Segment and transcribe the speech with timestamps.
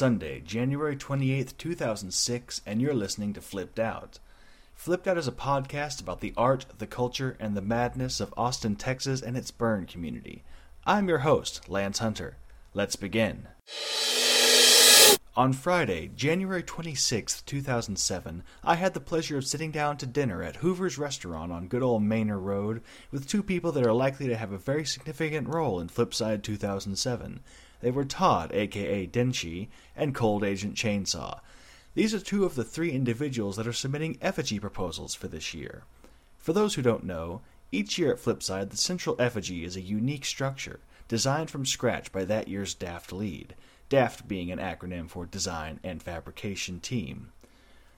[0.00, 4.18] Sunday, January 28th, 2006, and you're listening to Flipped Out.
[4.74, 8.76] Flipped Out is a podcast about the art, the culture, and the madness of Austin,
[8.76, 10.42] Texas, and its burn community.
[10.86, 12.38] I'm your host, Lance Hunter.
[12.72, 13.48] Let's begin.
[15.36, 20.56] On Friday, January 26, 2007, I had the pleasure of sitting down to dinner at
[20.56, 24.52] Hoover's Restaurant on good old Manor Road with two people that are likely to have
[24.52, 27.40] a very significant role in Flipside 2007.
[27.80, 31.40] They were Todd, aka Denshi, and Cold Agent Chainsaw.
[31.94, 35.84] These are two of the three individuals that are submitting effigy proposals for this year.
[36.38, 37.40] For those who don't know,
[37.72, 42.24] each year at Flipside, the central effigy is a unique structure, designed from scratch by
[42.24, 43.54] that year's DAFT lead.
[43.88, 47.32] DAFT being an acronym for Design and Fabrication Team.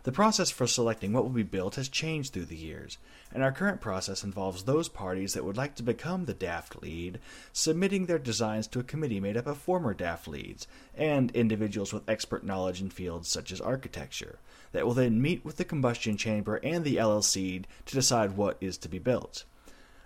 [0.04, 2.98] The process for selecting what will be built has changed through the years,
[3.32, 7.20] and our current process involves those parties that would like to become the DAFT lead
[7.52, 12.08] submitting their designs to a committee made up of former DAFT leads and individuals with
[12.08, 14.40] expert knowledge in fields such as architecture
[14.72, 18.76] that will then meet with the combustion chamber and the LLC to decide what is
[18.78, 19.44] to be built.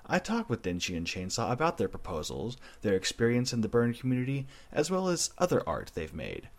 [0.07, 4.47] I talked with Denshi and Chainsaw about their proposals, their experience in the burn community,
[4.71, 6.51] as well as other art they've made.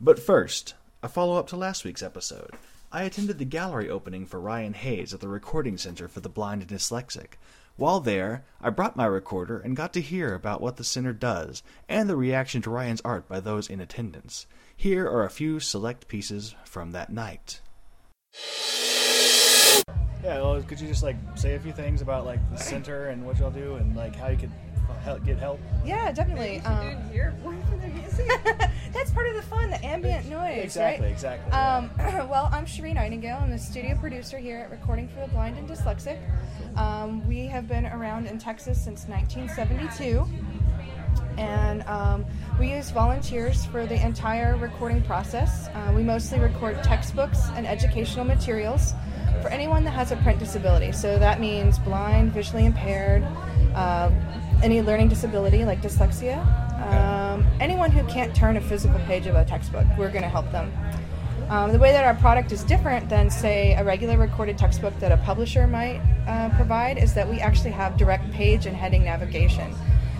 [0.00, 2.52] But first, a follow up to last week's episode.
[2.94, 6.62] I attended the gallery opening for Ryan Hayes at the Recording Center for the Blind
[6.62, 7.32] and Dyslexic.
[7.74, 11.64] While there, I brought my recorder and got to hear about what the center does
[11.88, 14.46] and the reaction to Ryan's art by those in attendance.
[14.76, 17.60] Here are a few select pieces from that night.
[20.22, 23.26] Yeah, well, could you just like say a few things about like the center and
[23.26, 24.52] what y'all do and like how you could
[25.04, 25.60] help, get help?
[25.84, 26.60] Yeah, definitely.
[26.60, 26.96] Um,
[28.92, 31.12] that's part of the fun, the ambient noise, Exactly, right?
[31.12, 31.52] exactly.
[31.52, 31.90] Um,
[32.28, 33.38] well, I'm Cherie Nightingale.
[33.40, 36.18] I'm the studio producer here at Recording for the Blind and Dyslexic.
[36.76, 40.24] Um, we have been around in Texas since 1972,
[41.36, 42.24] and um,
[42.58, 45.68] we use volunteers for the entire recording process.
[45.68, 48.94] Uh, we mostly record textbooks and educational materials
[49.42, 50.92] for anyone that has a print disability.
[50.92, 53.22] So that means blind, visually impaired,
[53.74, 54.10] uh,
[54.64, 56.40] any learning disability like dyslexia.
[56.90, 60.50] Um, anyone who can't turn a physical page of a textbook, we're going to help
[60.50, 60.72] them.
[61.50, 65.12] Um, the way that our product is different than, say, a regular recorded textbook that
[65.12, 69.74] a publisher might uh, provide is that we actually have direct page and heading navigation.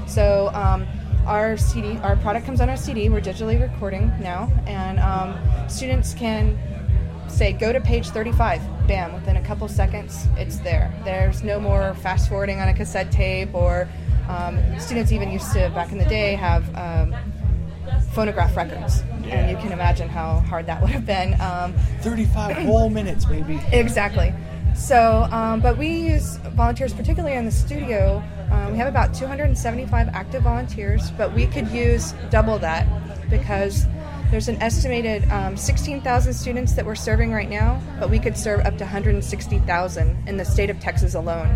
[0.06, 0.87] So um,
[1.26, 3.09] our CD, our product comes on our CD.
[3.09, 5.38] We're digitally recording now, and um,
[5.71, 6.59] students can
[7.28, 11.94] say go to page 35 bam within a couple seconds it's there there's no more
[11.94, 13.88] fast forwarding on a cassette tape or
[14.29, 17.15] um, students even used to back in the day have um,
[18.12, 19.03] phonograph records.
[19.27, 21.41] And you can imagine how hard that would have been.
[21.41, 23.61] Um, 35 whole minutes, maybe.
[23.73, 24.33] exactly.
[24.75, 28.23] So um, but we use volunteers particularly in the studio.
[28.51, 32.87] Um, we have about 275 active volunteers but we could use double that
[33.31, 33.87] because
[34.31, 38.67] there's an estimated um, 16,000 students that we're serving right now, but we could serve
[38.67, 41.55] up to 160,000 in the state of Texas alone.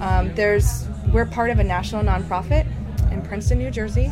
[0.00, 2.66] Um, there's we're part of a national nonprofit
[3.12, 4.10] in Princeton, New Jersey,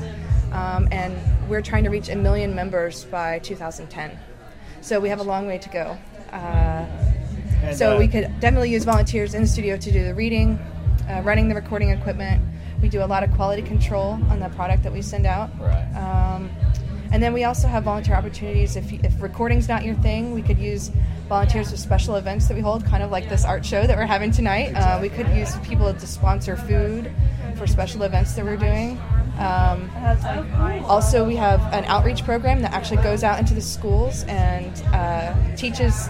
[0.53, 1.19] um, and
[1.51, 4.17] we're trying to reach a million members by 2010.
[4.83, 5.99] So we have a long way to go.
[6.33, 6.87] Uh,
[7.65, 10.59] And, so uh, we could definitely use volunteers in the studio to do the reading,
[11.09, 12.43] uh, running the recording equipment.
[12.81, 15.51] We do a lot of quality control on the product that we send out.
[15.61, 15.95] Right.
[15.95, 16.51] Um,
[17.13, 18.75] and then we also have volunteer opportunities.
[18.75, 20.91] If, if recording's not your thing, we could use
[21.29, 24.07] volunteers for special events that we hold, kind of like this art show that we're
[24.07, 24.73] having tonight.
[24.75, 27.13] Uh, we could use people to sponsor food
[27.57, 28.99] for special events that we're doing.
[29.39, 29.91] Um,
[30.87, 35.35] also, we have an outreach program that actually goes out into the schools and uh,
[35.57, 36.09] teaches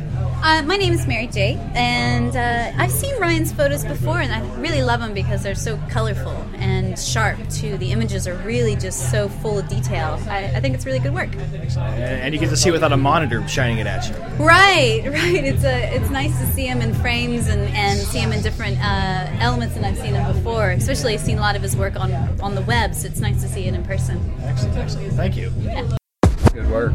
[0.44, 4.34] uh, Uh, my name is Mary J, and uh, I've seen Ryan's photos before, and
[4.34, 7.78] I really love them because they're so colorful and sharp too.
[7.78, 10.20] The images are really just so full of detail.
[10.28, 11.30] I, I think it's really good work.
[11.36, 14.16] and you get to see it without a monitor shining it at you.
[14.44, 15.44] Right, right.
[15.46, 18.80] It's a it's nice to see him in frames and, and see him in different
[18.80, 20.72] uh, elements than I've seen him before.
[20.72, 22.12] Especially, I've seen a lot of his work on
[22.42, 24.18] on the web, so it's nice to see it in person.
[24.44, 25.14] excellent, excellent.
[25.14, 25.52] Thank you.
[26.54, 26.94] Good work.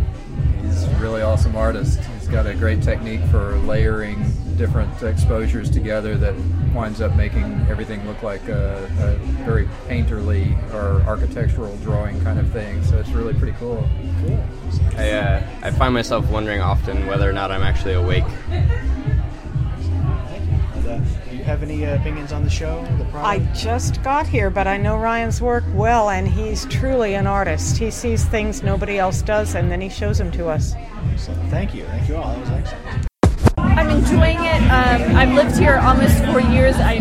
[0.62, 2.00] He's a really awesome artist.
[2.24, 6.34] He's got a great technique for layering different exposures together that
[6.74, 12.50] winds up making everything look like a, a very painterly or architectural drawing kind of
[12.50, 12.82] thing.
[12.84, 13.86] So it's really pretty cool.
[14.22, 14.42] Cool.
[14.96, 18.24] I, uh, I find myself wondering often whether or not I'm actually awake.
[21.46, 24.48] And, do you have any uh, opinions on the show, the I just got here,
[24.48, 27.76] but I know Ryan's work well, and he's truly an artist.
[27.76, 30.74] He sees things nobody else does, and then he shows them to us.
[31.12, 31.50] Excellent.
[31.50, 31.84] Thank you.
[31.84, 32.34] Thank you all.
[32.34, 33.06] That was excellent.
[33.58, 34.62] I'm enjoying it.
[34.70, 36.76] Um, I've lived here almost four years.
[36.76, 36.98] I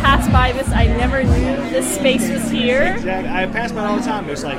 [0.00, 0.68] passed by this.
[0.70, 2.94] I never knew this space was here.
[2.96, 3.30] Exactly.
[3.30, 4.28] I pass by it all the time.
[4.30, 4.58] It's like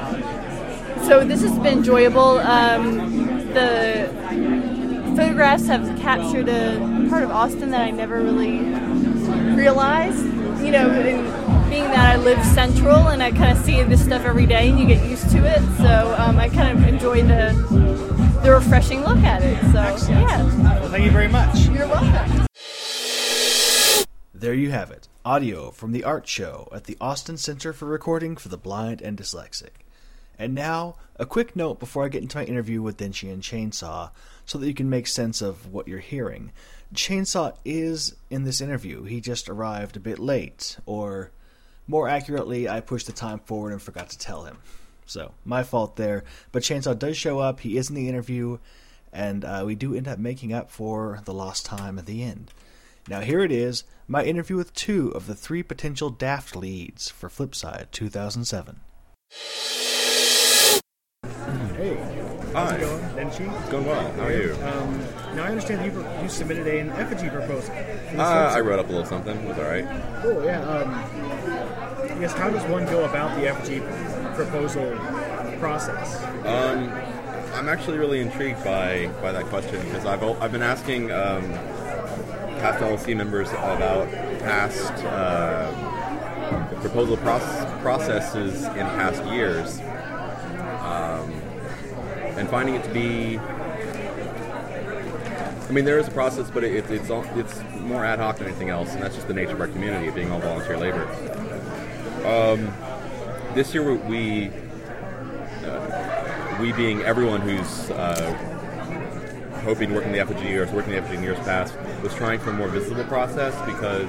[1.06, 2.40] So this has been enjoyable.
[2.40, 4.56] Um, the
[5.18, 8.60] photographs have captured a part of Austin that I never really
[9.56, 10.24] realized.
[10.64, 14.25] You know, in being that I live central and I kind of see this stuff
[14.25, 15.60] every day, and you get used to it.
[15.78, 17.52] So um, I kind of enjoy the
[18.44, 19.60] the refreshing look at it.
[19.72, 20.44] So yeah,
[20.80, 21.66] well, thank you very much.
[21.68, 22.46] you're welcome.
[24.36, 25.08] There you have it.
[25.25, 29.18] Audio from the art show at the Austin Center for Recording for the Blind and
[29.18, 29.81] Dyslexic.
[30.38, 34.12] And now, a quick note before I get into my interview with Denshi and Chainsaw,
[34.48, 36.52] so that you can make sense of what you're hearing.
[36.96, 39.04] Chainsaw is in this interview.
[39.04, 41.32] He just arrived a bit late, or
[41.86, 44.58] more accurately, I pushed the time forward and forgot to tell him.
[45.06, 46.24] So, my fault there.
[46.52, 48.58] But Chainsaw does show up, he is in the interview,
[49.14, 52.52] and uh, we do end up making up for the lost time at the end.
[53.10, 57.30] Now, here it is my interview with two of the three potential Daft leads for
[57.30, 58.80] Flipside 2007.
[61.76, 62.17] Hey,
[62.57, 63.59] how's it going, Denshi?
[63.59, 64.12] It's going well.
[64.13, 64.54] How are you?
[64.63, 65.00] Um,
[65.36, 67.74] now I understand you you submitted an effigy proposal.
[68.18, 68.21] Uh,
[68.56, 69.38] I wrote up a little something.
[69.38, 69.86] It was all right.
[70.21, 70.44] Cool.
[70.44, 70.62] Yeah.
[70.62, 70.94] Um,
[72.12, 73.80] I guess how does one go about the effigy
[74.36, 74.92] proposal
[75.59, 76.24] process?
[76.45, 76.92] Um,
[77.54, 81.44] I'm actually really intrigued by, by that question because I've I've been asking um,
[82.60, 85.71] past LLC members about past uh,
[86.81, 89.80] proposal proce- processes in past years,
[90.81, 91.37] um,
[92.38, 93.38] and finding it to be.
[95.68, 98.48] I mean, there is a process, but it, it's all, it's more ad hoc than
[98.48, 101.04] anything else, and that's just the nature of our community, being all volunteer labor.
[102.25, 102.74] Um,
[103.54, 104.51] this year we
[105.66, 108.34] uh, we being everyone who's uh,
[109.63, 112.39] hoping to work in the effigy or working the effigy in years past was trying
[112.39, 114.07] for a more visible process because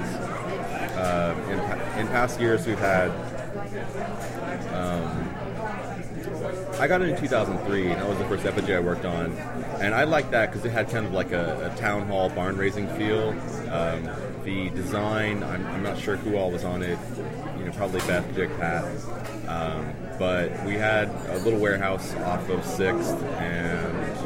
[0.95, 3.09] uh, in, in past years we've had
[4.73, 5.48] um,
[6.79, 9.31] I got it in 2003 and that was the first effigy I worked on
[9.81, 12.57] and I liked that because it had kind of like a, a town hall barn
[12.57, 13.29] raising feel
[13.71, 14.09] um,
[14.43, 16.97] the design I'm, I'm not sure who all was on it
[17.57, 18.85] you know probably Beth Jig Pat
[19.49, 24.19] um, but we had a little warehouse off of Sixth, and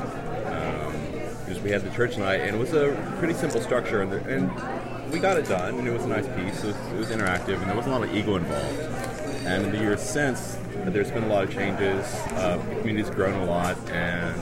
[0.48, 5.12] um, we had the church night, and it was a pretty simple structure, and, and
[5.14, 6.62] we got it done, and it was a nice piece.
[6.64, 9.13] It was, it was interactive, and there wasn't a lot of ego involved.
[9.46, 12.06] And in the years since, there's been a lot of changes.
[12.32, 14.36] Uh, the community's grown a lot, and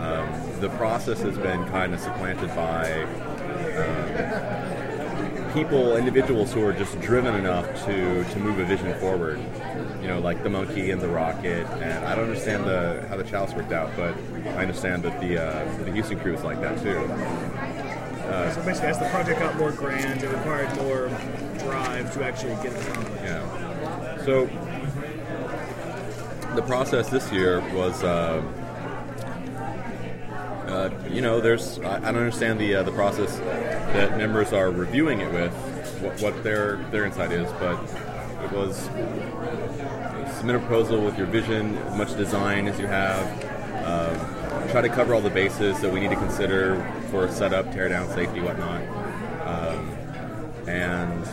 [0.00, 3.04] um, the process has been kind of supplanted by
[3.76, 9.40] um, people, individuals who are just driven enough to, to move a vision forward.
[10.02, 13.24] You know, like the monkey and the rocket, and I don't understand the how the
[13.24, 14.14] chalice worked out, but
[14.46, 17.06] I understand that the uh, the Houston crew is like that too.
[18.54, 21.08] so basically, as the project got more grand, it required more
[21.58, 23.22] drive to actually get it accomplished.
[23.22, 23.69] Yeah.
[24.30, 24.46] So
[26.54, 28.40] the process this year was, uh,
[30.68, 34.70] uh, you know, there's I, I don't understand the uh, the process that members are
[34.70, 35.52] reviewing it with,
[36.00, 37.82] what, what their their insight is, but
[38.44, 38.76] it was
[40.36, 43.26] submit a proposal with your vision, as much design as you have.
[43.84, 48.14] Um, try to cover all the bases that we need to consider for setup, teardown,
[48.14, 48.80] safety, whatnot.
[49.44, 49.90] Um,
[50.68, 51.28] and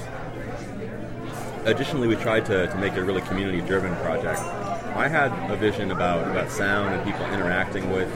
[1.68, 4.40] additionally, we tried to, to make it a really community-driven project.
[4.40, 8.12] I had a vision about, about sound and people interacting with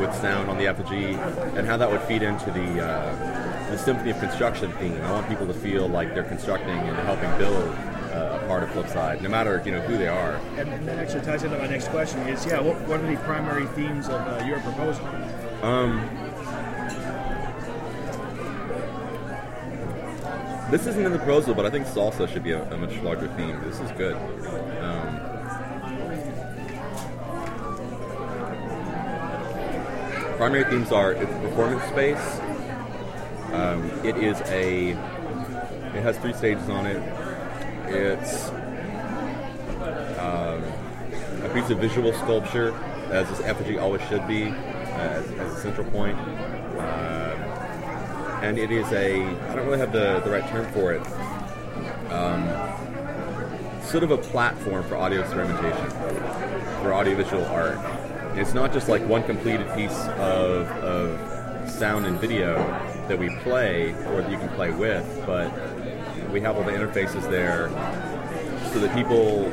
[0.00, 1.12] with sound on the effigy,
[1.54, 4.98] and how that would feed into the uh, the symphony of construction theme.
[5.02, 7.68] I want people to feel like they're constructing and helping build
[8.12, 10.36] uh, a part of Flipside, no matter you know who they are.
[10.56, 13.16] And, and that actually ties into my next question: Is yeah, what, what are the
[13.18, 15.06] primary themes of uh, your proposal?
[15.62, 16.00] Um,
[20.72, 23.28] this isn't in the proposal, but I think salsa should be a, a much larger
[23.36, 23.60] theme.
[23.62, 24.16] This is good.
[24.80, 25.20] Um,
[30.38, 32.40] primary themes are it's a performance space.
[33.52, 34.92] Um, it is a.
[35.92, 37.02] It has three stages on it.
[37.88, 38.48] It's
[40.18, 40.64] um,
[41.44, 42.74] a piece of visual sculpture,
[43.10, 46.18] as this effigy always should be, as, as a central point.
[46.18, 47.21] Um,
[48.42, 49.22] and it is a.
[49.22, 51.00] I don't really have the, the right term for it.
[52.10, 52.48] Um,
[53.82, 55.90] sort of a platform for audio experimentation,
[56.82, 57.78] for audiovisual art.
[58.36, 62.56] It's not just like one completed piece of, of sound and video
[63.08, 65.52] that we play or that you can play with, but
[66.30, 67.68] we have all the interfaces there
[68.72, 69.44] so that people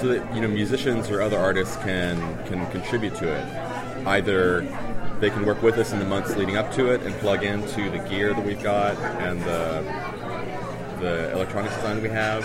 [0.00, 4.62] so that you know musicians or other artists can can contribute to it either
[5.20, 7.90] they can work with us in the months leading up to it and plug into
[7.90, 9.82] the gear that we've got and the
[11.00, 12.44] the electronics design we have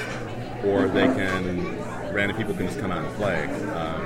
[0.65, 1.77] or they can
[2.13, 4.05] random people can just come out and play um,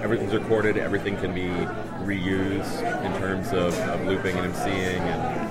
[0.00, 1.48] everything's recorded everything can be
[2.04, 5.48] reused in terms of, of looping and emceeing and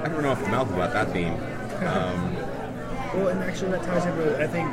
[0.00, 1.34] I don't know off the mouth about that theme.
[1.86, 2.36] Um,
[3.12, 4.68] Well, and actually, that ties into I think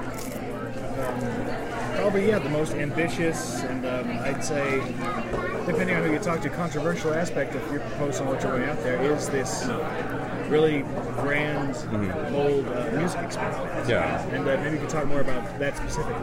[0.99, 1.66] um,
[1.97, 4.79] probably yeah the most ambitious and um, I'd say
[5.65, 8.69] depending on who you talk to, controversial aspect of your proposal and what you're going
[8.69, 9.65] out there is this
[10.47, 10.83] really
[11.15, 11.75] grand,
[12.33, 14.25] old uh, music experience Yeah.
[14.29, 16.15] And uh, maybe you could talk more about that specifically.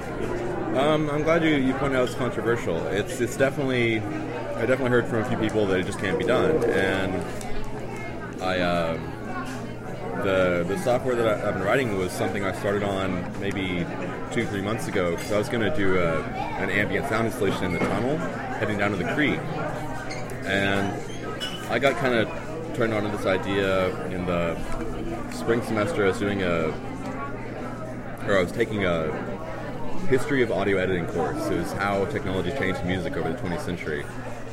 [0.79, 2.87] Um, I'm glad you, you pointed out it's controversial.
[2.87, 6.25] It's it's definitely I definitely heard from a few people that it just can't be
[6.25, 9.14] done, and I um
[10.25, 13.87] the the software that I, I've been writing was something I started on maybe
[14.33, 17.65] two three months ago because I was going to do a, an ambient sound installation
[17.65, 19.39] in the tunnel heading down to the creek,
[20.47, 20.93] and
[21.71, 22.29] I got kind of
[22.75, 24.57] turned on to this idea in the
[25.31, 26.05] spring semester.
[26.05, 26.73] I was doing a
[28.27, 29.13] or I was taking a
[30.07, 31.47] history of audio editing course.
[31.47, 34.05] It was how technology changed music over the 20th century.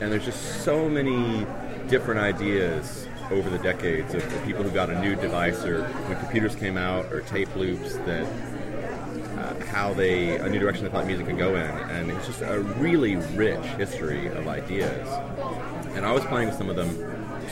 [0.01, 1.45] And there's just so many
[1.87, 6.17] different ideas over the decades of, of people who got a new device or when
[6.19, 8.25] computers came out or tape loops that
[9.37, 11.61] uh, how they a new direction they thought music could go in.
[11.61, 15.07] And it's just a really rich history of ideas.
[15.95, 16.89] And I was playing with some of them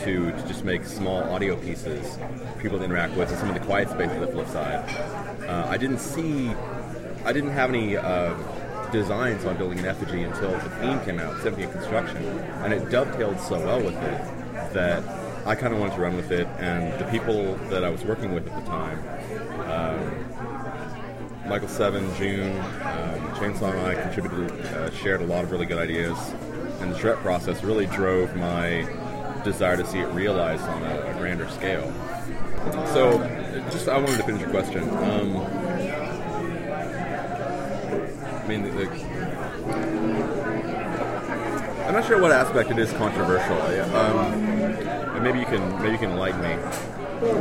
[0.04, 2.18] to, to just make small audio pieces
[2.60, 4.88] people to interact with and some of the quiet space of the flip side.
[5.48, 6.52] Uh, I didn't see
[7.26, 8.34] I didn't have any uh,
[8.92, 12.18] designs on building an effigy until the theme came out, Symphony of Construction,
[12.64, 15.04] and it dovetailed so well with it that
[15.46, 16.48] I kind of wanted to run with it.
[16.60, 19.00] And the people that I was working with at the time,
[19.69, 25.65] um, Michael Seven, June, um, Chainsaw, and I contributed, uh, shared a lot of really
[25.65, 26.17] good ideas,
[26.79, 28.88] and the charrette process really drove my
[29.43, 31.91] desire to see it realized on a, a grander scale.
[32.93, 33.17] So,
[33.72, 34.84] just I wanted to finish your question.
[34.89, 35.38] Um,
[38.36, 38.88] I mean, the, the,
[41.88, 43.60] I'm not sure what aspect it is controversial.
[43.96, 46.54] Um, and maybe you can maybe you can enlighten me.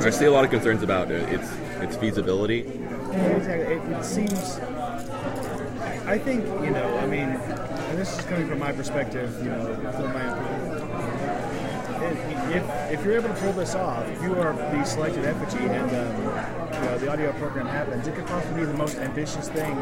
[0.05, 1.49] I see a lot of concerns about it, its
[1.81, 2.61] its feasibility.
[2.61, 3.77] Exactly.
[3.77, 4.59] It, it seems.
[6.07, 6.99] I think you know.
[6.99, 9.33] I mean, and this is coming from my perspective.
[9.45, 10.69] You know, from my.
[12.49, 15.91] If, if you're able to pull this off, if you are the selected effigy and
[15.91, 19.77] um, you know, the audio program happens, it could possibly be the most ambitious thing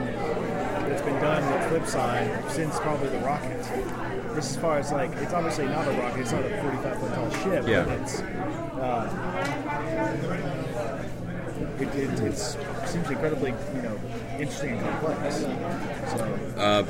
[0.89, 3.63] that's been done with Flipside since probably the rocket.
[4.35, 6.21] Just as far as like, it's obviously not a rocket.
[6.21, 7.65] It's not a 45 foot tall ship.
[7.67, 7.85] Yeah.
[7.85, 8.21] But it's.
[8.21, 9.09] Uh,
[11.79, 13.99] it, it it's, seems incredibly, you know,
[14.39, 15.37] interesting and complex.
[15.37, 16.85] So, Uh,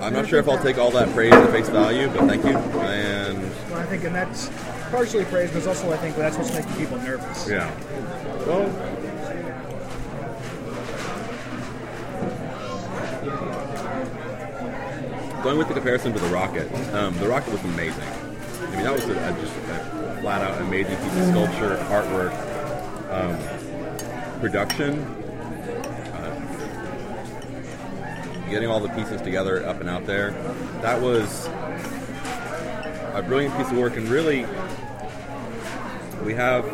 [0.00, 2.56] I'm not sure if I'll take all that praise at face value, but thank you.
[2.56, 3.38] And
[3.70, 4.50] well, I think, and that's
[4.90, 7.48] partially praise, but also I think that's what's making people nervous.
[7.48, 7.70] yeah,
[8.46, 8.68] Well,
[15.46, 18.02] going with the comparison to the rocket, um, the rocket was amazing.
[18.02, 22.32] I mean, that was a, a, just a flat out amazing piece of sculpture, artwork,
[23.12, 24.98] um, production,
[26.14, 26.34] uh,
[28.50, 30.32] getting all the pieces together up and out there.
[30.82, 31.46] That was
[33.14, 34.46] a brilliant piece of work, and really,
[36.24, 36.64] we have.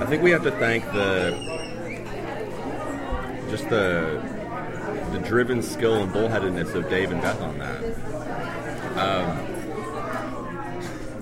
[0.00, 1.36] I think we have to thank the
[3.50, 4.31] just the
[5.12, 7.84] the driven skill and bullheadedness of Dave and Beth on that.
[8.96, 9.38] Um,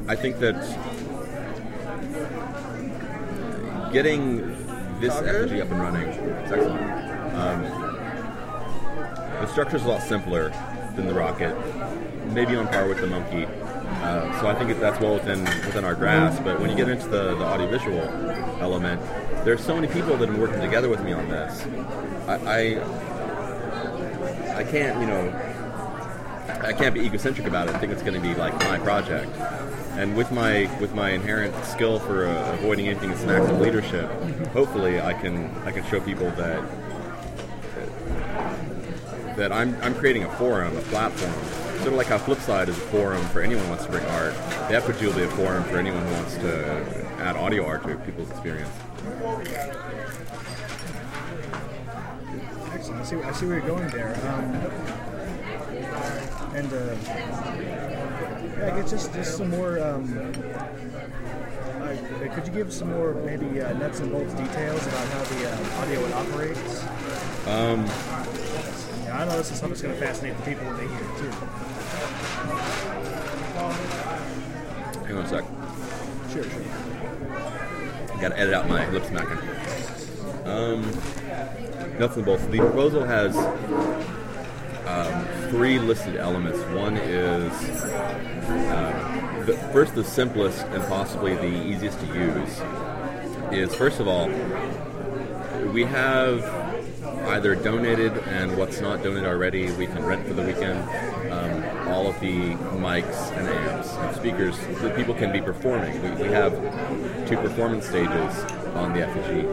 [0.08, 0.54] I think that
[3.92, 4.38] getting
[5.00, 7.34] this effigy up and running is excellent.
[7.34, 7.62] Um,
[9.40, 10.50] the structure's a lot simpler
[10.94, 11.56] than the rocket,
[12.26, 13.46] maybe on par with the monkey.
[13.46, 16.44] Uh, so I think that's well within within our grasp.
[16.44, 18.00] But when you get into the, the audiovisual
[18.60, 19.00] element,
[19.44, 21.66] there's so many people that have been working together with me on this.
[22.28, 23.19] I, I
[24.60, 25.32] I can't, you know,
[26.60, 27.74] I can't be egocentric about it.
[27.74, 29.34] I think it's going to be like my project.
[29.92, 33.58] And with my with my inherent skill for uh, avoiding anything that's an act of
[33.58, 34.10] leadership,
[34.52, 36.62] hopefully I can I can show people that
[39.36, 41.32] that I'm I'm creating a forum, a platform.
[41.78, 44.34] Sort of like how Flipside is a forum for anyone who wants to bring art.
[44.68, 46.76] That would be a forum for anyone who wants to
[47.18, 48.68] add audio art to people's experience.
[52.80, 52.99] Excellent.
[52.99, 54.14] I see, I see where you're going there.
[54.28, 54.54] Um,
[56.54, 56.96] and uh,
[58.56, 59.80] yeah, I guess just just some more.
[59.80, 60.16] Um,
[61.80, 65.50] uh, could you give some more maybe uh, nuts and bolts details about how the
[65.50, 66.56] uh, audio would operate?
[67.46, 67.86] Um,
[69.04, 71.00] yeah, I know this is something that's going to fascinate the people when they hear
[71.00, 71.30] it too.
[75.06, 75.44] hang on a sec.
[76.32, 76.62] Sure, sure.
[78.20, 79.38] Got to edit out my lip smacking.
[80.44, 80.84] Um,
[82.00, 82.46] nuts and bolts.
[82.46, 83.36] The proposal has
[84.86, 86.58] um, three listed elements.
[86.74, 87.52] One is
[88.48, 92.60] um, the, first the simplest and possibly the easiest to use.
[93.52, 94.28] Is first of all,
[95.72, 96.42] we have
[97.28, 100.80] either donated and what's not donated already we can rent for the weekend.
[101.30, 106.02] Um, all of the mics and amps and speakers that people can be performing.
[106.02, 106.52] We, we have
[107.28, 108.42] two performance stages
[108.74, 109.46] on the effigy.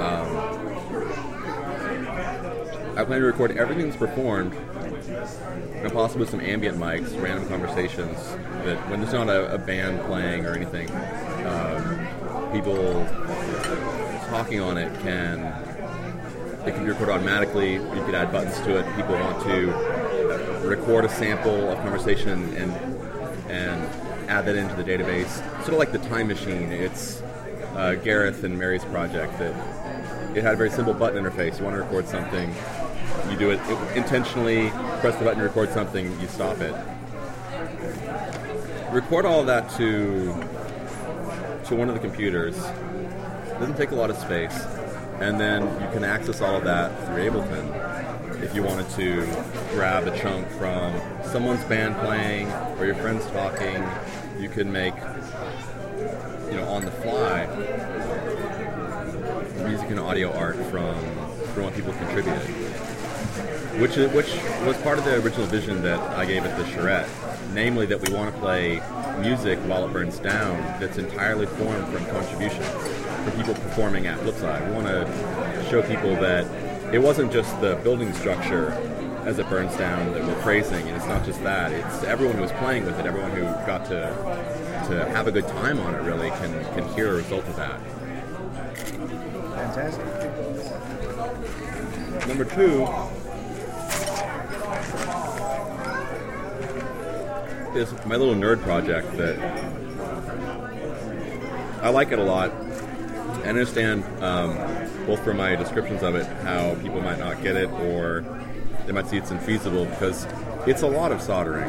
[0.00, 0.53] Um,
[2.96, 8.16] I plan to record everything that's performed and possibly some ambient mics, random conversations
[8.64, 10.90] that when there's not a, a band playing or anything,
[11.46, 13.04] um, people
[14.28, 15.40] talking on it can
[16.66, 17.74] it can be recorded automatically.
[17.74, 18.96] You could add buttons to it.
[18.96, 19.66] People want to
[20.66, 22.72] record a sample of conversation and,
[23.50, 25.28] and add that into the database.
[25.58, 26.72] Sort of like the time machine.
[26.72, 27.22] It's
[27.74, 29.54] uh, Gareth and Mary's project that
[30.34, 31.58] it had a very simple button interface.
[31.58, 32.54] You want to record something,
[33.30, 34.70] you do it, it intentionally.
[35.00, 36.18] Press the button to record something.
[36.20, 36.74] You stop it.
[38.92, 40.32] Record all that to
[41.66, 42.56] to one of the computers.
[42.56, 44.58] It doesn't take a lot of space,
[45.20, 48.42] and then you can access all of that through Ableton.
[48.42, 49.24] If you wanted to
[49.72, 53.82] grab a chunk from someone's band playing or your friends talking,
[54.38, 54.94] you can make
[56.50, 57.46] you know on the fly
[59.64, 60.94] music and audio art from
[61.54, 62.63] from what people contributed,
[63.80, 64.32] which is, which
[64.66, 67.08] was part of the original vision that I gave at the charrette,
[67.52, 68.80] namely that we want to play
[69.20, 74.66] music while it burns down that's entirely formed from contributions from people performing at Flipside.
[74.68, 76.46] We want to show people that
[76.94, 78.70] it wasn't just the building structure
[79.24, 81.72] as it burns down that we're praising, and it's not just that.
[81.72, 84.14] It's everyone who was playing with it, everyone who got to
[84.88, 86.02] to have a good time on it.
[86.02, 87.80] Really can can hear a result of that.
[89.54, 90.04] Fantastic.
[92.28, 92.86] Number two
[97.76, 99.38] is my little nerd project that
[101.82, 102.50] I like it a lot.
[102.50, 104.56] I understand um,
[105.06, 108.24] both from my descriptions of it how people might not get it or
[108.86, 110.26] they might see it's infeasible because
[110.66, 111.68] it's a lot of soldering,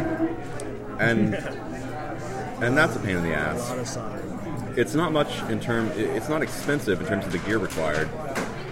[0.99, 1.33] and
[2.63, 4.73] and that's a pain in the ass lot of soldering.
[4.77, 5.91] it's not much in term.
[5.95, 8.09] It's not expensive in terms of the gear required,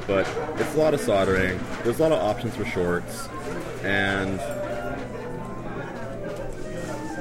[0.08, 1.60] but it's a lot of soldering.
[1.84, 3.28] There's a lot of options for shorts,
[3.84, 4.40] and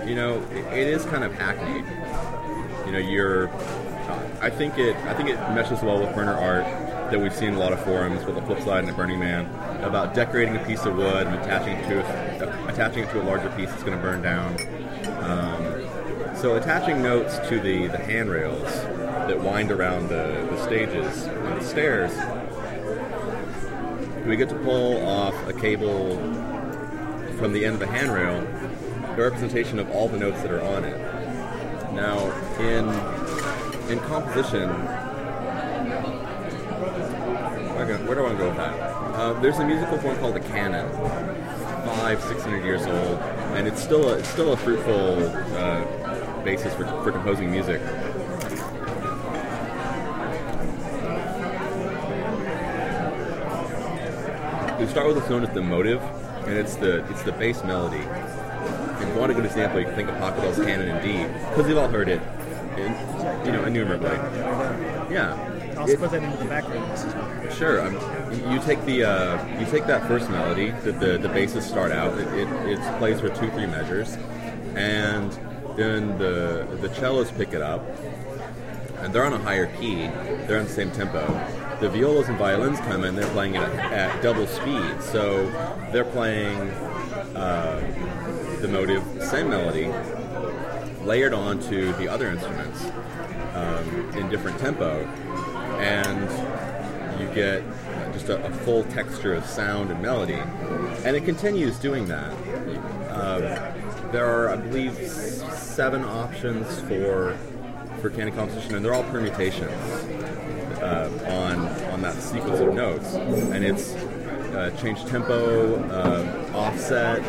[0.06, 1.84] you know it, it is kind of hackneyed.
[2.86, 3.48] You know, you're.
[4.40, 4.96] I think it.
[5.06, 6.64] I think it meshes well with burner art
[7.12, 9.44] that we've seen a lot of forums with the flip side and the Burning Man
[9.84, 13.24] about decorating a piece of wood and attaching it to a, attaching it to a
[13.24, 14.56] larger piece that's going to burn down.
[15.22, 18.72] Um, so attaching notes to the, the handrails
[19.28, 22.12] that wind around the, the stages and the stairs,
[24.26, 26.16] we get to pull off a cable
[27.38, 28.40] from the end of the handrail,
[29.18, 30.98] a representation of all the notes that are on it.
[31.92, 32.18] Now,
[32.58, 32.88] in
[33.90, 34.68] in composition,
[37.74, 38.74] where, where do I want to go with that?
[39.14, 40.90] Uh, there's a musical form called the canon,
[41.84, 43.18] five, six hundred years old,
[43.56, 45.24] and it's still a, it's still a fruitful
[45.56, 47.80] uh, basis for, for composing music.
[54.82, 56.02] we start with what's known as the motive,
[56.48, 58.04] and it's the it's the bass melody.
[59.02, 61.66] If you want a good example, you can think of Pachelbel's Canon in D, because
[61.66, 62.20] we've all heard it,
[62.76, 62.92] in,
[63.44, 64.10] you know, innumerably.
[65.12, 65.36] Yeah.
[65.76, 66.84] I'll It- put that into the background.
[66.90, 67.80] What- Sure.
[67.86, 67.94] Um,
[68.50, 72.16] you take the uh, you take that first melody that the the basses start out.
[72.18, 74.16] It, it, it plays for two three measures,
[74.74, 75.30] and
[75.76, 77.84] then the the cellos pick it up,
[79.00, 80.06] and they're on a higher key.
[80.46, 81.20] They're on the same tempo.
[81.80, 83.16] The violas and violins come in.
[83.16, 85.46] They're playing it at, at double speed, so
[85.92, 86.56] they're playing
[87.36, 87.80] uh,
[88.62, 89.92] the motive, same melody,
[91.04, 92.84] layered onto the other instruments
[93.54, 95.04] um, in different tempo,
[95.80, 97.64] and you get
[98.12, 100.40] just a, a full texture of sound and melody.
[101.04, 102.32] And it continues doing that.
[103.10, 103.40] Uh,
[104.12, 107.36] there are, I believe, seven options for
[108.00, 109.72] for canon composition, and they're all permutations
[110.80, 111.58] uh, on
[111.92, 113.94] on that sequence of notes, and it's
[114.54, 117.22] uh, change tempo, uh, offset,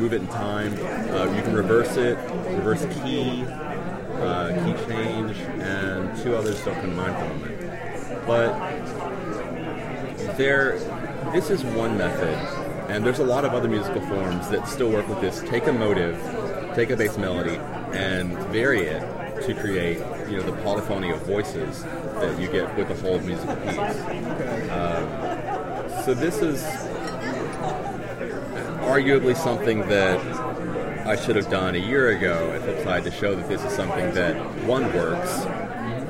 [0.00, 0.72] move it in time.
[1.10, 2.16] Uh, you can reverse it,
[2.56, 8.26] reverse key, uh, key change, and two others don't come to mind for the moment.
[8.26, 8.50] But
[10.38, 10.78] there,
[11.32, 12.34] this is one method,
[12.88, 15.40] and there's a lot of other musical forms that still work with this.
[15.40, 16.18] Take a motive,
[16.74, 17.56] take a bass melody,
[17.92, 19.02] and vary it
[19.42, 19.98] to create,
[20.30, 24.00] you know, the polyphony of voices that you get with the whole musical piece.
[24.70, 26.62] Um, so this is
[28.90, 30.18] arguably something that
[31.06, 34.12] I should have done a year ago at Flipside to show that this is something
[34.14, 35.44] that one works.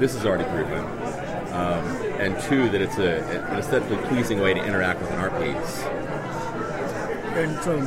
[0.00, 0.78] This is already proven,
[1.52, 1.84] um,
[2.18, 3.18] and two that it's a,
[3.50, 5.82] an aesthetically pleasing way to interact with an art piece.
[7.36, 7.78] And so,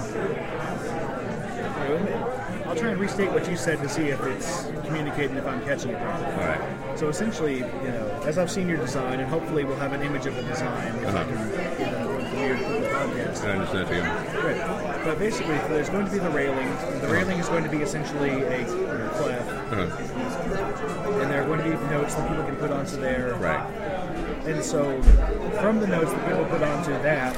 [2.67, 5.91] I'll try and restate what you said to see if it's communicating if I'm catching
[5.91, 6.31] it properly.
[6.33, 6.99] All right.
[6.99, 10.25] So essentially, you know, as I've seen your design, and hopefully we'll have an image
[10.27, 11.23] of the design if Uh-huh.
[11.25, 12.07] can get that
[13.07, 13.45] going for you for the podcast.
[13.45, 13.95] I understand what
[14.33, 15.03] you're Right.
[15.05, 16.69] But basically, there's going to be the railing.
[17.01, 21.21] The railing is going to be essentially a clef, Uh-huh.
[21.21, 23.35] and there are going to be notes that people can put onto there.
[23.35, 23.65] Right.
[24.45, 25.01] And so,
[25.61, 27.35] from the notes that people put onto that,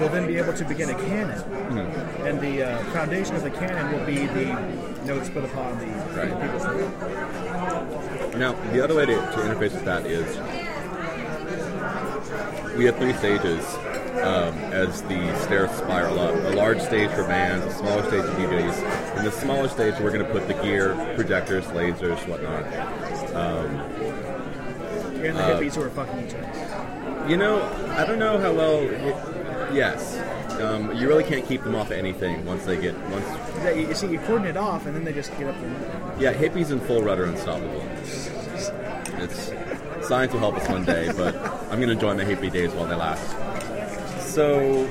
[0.00, 1.40] we'll then be able to begin a canon.
[1.40, 2.26] Mhm.
[2.26, 4.54] And the uh, foundation of the canon will be the
[5.04, 6.40] notes put upon the, Right.
[6.40, 6.64] people's.
[8.36, 10.36] Now, the other way to, to interface with that is
[12.76, 13.64] we have three stages
[14.22, 16.34] um, as the stairs spiral up.
[16.34, 19.16] A large stage for bands, a smaller stage for DJs.
[19.18, 22.64] In the smaller stage, we're going to put the gear, projectors, lasers, whatnot.
[23.34, 23.66] Um,
[25.24, 27.26] And the uh, hippies who are fucking each other.
[27.28, 27.62] You know,
[27.96, 28.78] I don't know how well.
[28.78, 30.16] It, yes,
[30.60, 33.26] um, you really can't keep them off of anything once they get once.
[33.64, 36.16] Yeah, You you see, you cordon it off, and then they just get up there.
[36.20, 37.82] Yeah, hippies in full rudder unstoppable.
[39.18, 39.50] It's
[40.06, 41.34] science will help us one day, but
[41.70, 43.28] I'm going to join the hippie days while they last.
[44.32, 44.88] So,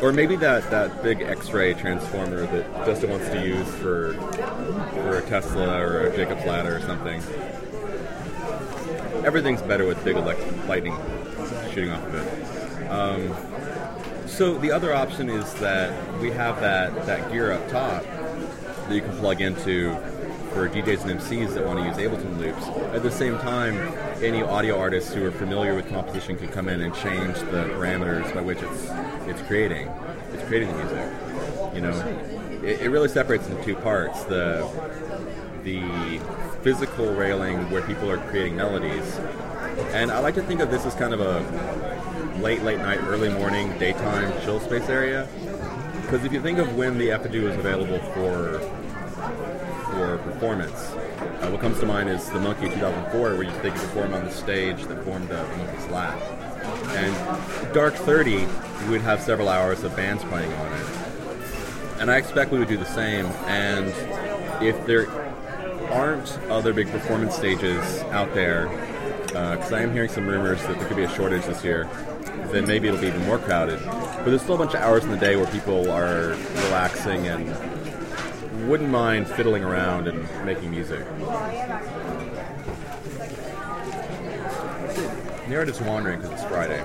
[0.00, 4.14] or maybe that, that big X-ray transformer that Justin wants to use for
[4.92, 7.20] for a Tesla or a Jacob's ladder or something.
[9.24, 10.96] Everything's better with big elect- lightning
[11.72, 12.90] shooting off of it.
[12.90, 18.94] Um, so the other option is that we have that, that gear up top that
[18.94, 19.96] you can plug into
[20.58, 22.66] for DJs and MCs that want to use Ableton loops.
[22.92, 23.76] At the same time,
[24.20, 28.34] any audio artists who are familiar with composition can come in and change the parameters
[28.34, 28.90] by which it's
[29.28, 29.88] it's creating
[30.32, 31.74] it's creating the music.
[31.76, 34.68] You know, it, it really separates into two parts: the
[35.62, 36.18] the
[36.62, 39.16] physical railing where people are creating melodies,
[39.92, 43.28] and I like to think of this as kind of a late late night, early
[43.28, 45.28] morning, daytime chill space area.
[46.02, 48.58] Because if you think of when the effigy was available for
[49.98, 53.80] for performance, uh, what comes to mind is the Monkey 2004, where you, they could
[53.80, 56.16] perform on the stage that formed the Monkey's lap.
[56.90, 58.46] And Dark 30,
[58.84, 60.86] we would have several hours of bands playing on it.
[61.98, 63.26] And I expect we would do the same.
[63.48, 63.88] And
[64.62, 65.10] if there
[65.90, 67.82] aren't other big performance stages
[68.12, 68.68] out there,
[69.26, 71.90] because I am hearing some rumors that there could be a shortage this year,
[72.52, 73.84] then maybe it'll be even more crowded.
[73.84, 77.48] But there's still a bunch of hours in the day where people are relaxing and
[78.68, 81.00] wouldn't mind fiddling around and making music.
[85.48, 86.80] Narrative's wandering because it's Friday.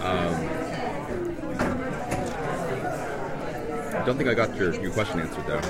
[0.00, 0.34] Um,
[3.94, 5.60] I don't think I got your, your question answered though.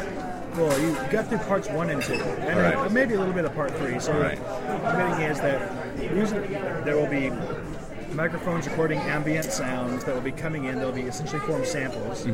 [0.57, 2.75] Well, you got through parts one and two, and right.
[2.75, 4.01] uh, maybe a little bit of part three.
[4.01, 4.39] So All right.
[4.39, 7.31] the is that usually there will be
[8.15, 10.79] microphones recording ambient sounds that will be coming in.
[10.79, 12.25] They'll be essentially form samples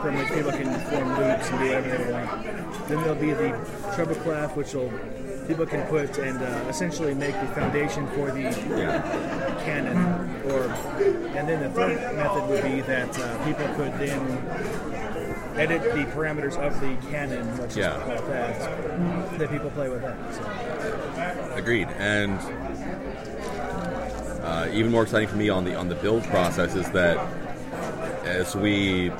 [0.00, 2.42] from which people can form loops and do whatever they want.
[2.88, 3.50] Then there'll be the
[3.94, 4.92] treble clef, which will
[5.46, 8.42] people can put and uh, essentially make the foundation for the
[9.64, 9.96] canon.
[10.50, 10.64] Or
[11.36, 14.20] and then the third method would be that uh, people could then
[15.58, 17.98] edit the parameters of the canon, let's Yeah.
[17.98, 20.16] call it that, that people play with that.
[20.34, 21.54] So.
[21.54, 21.88] Agreed.
[21.98, 22.38] And
[24.42, 27.18] uh, even more exciting for me on the on the build process is that
[28.24, 29.10] as we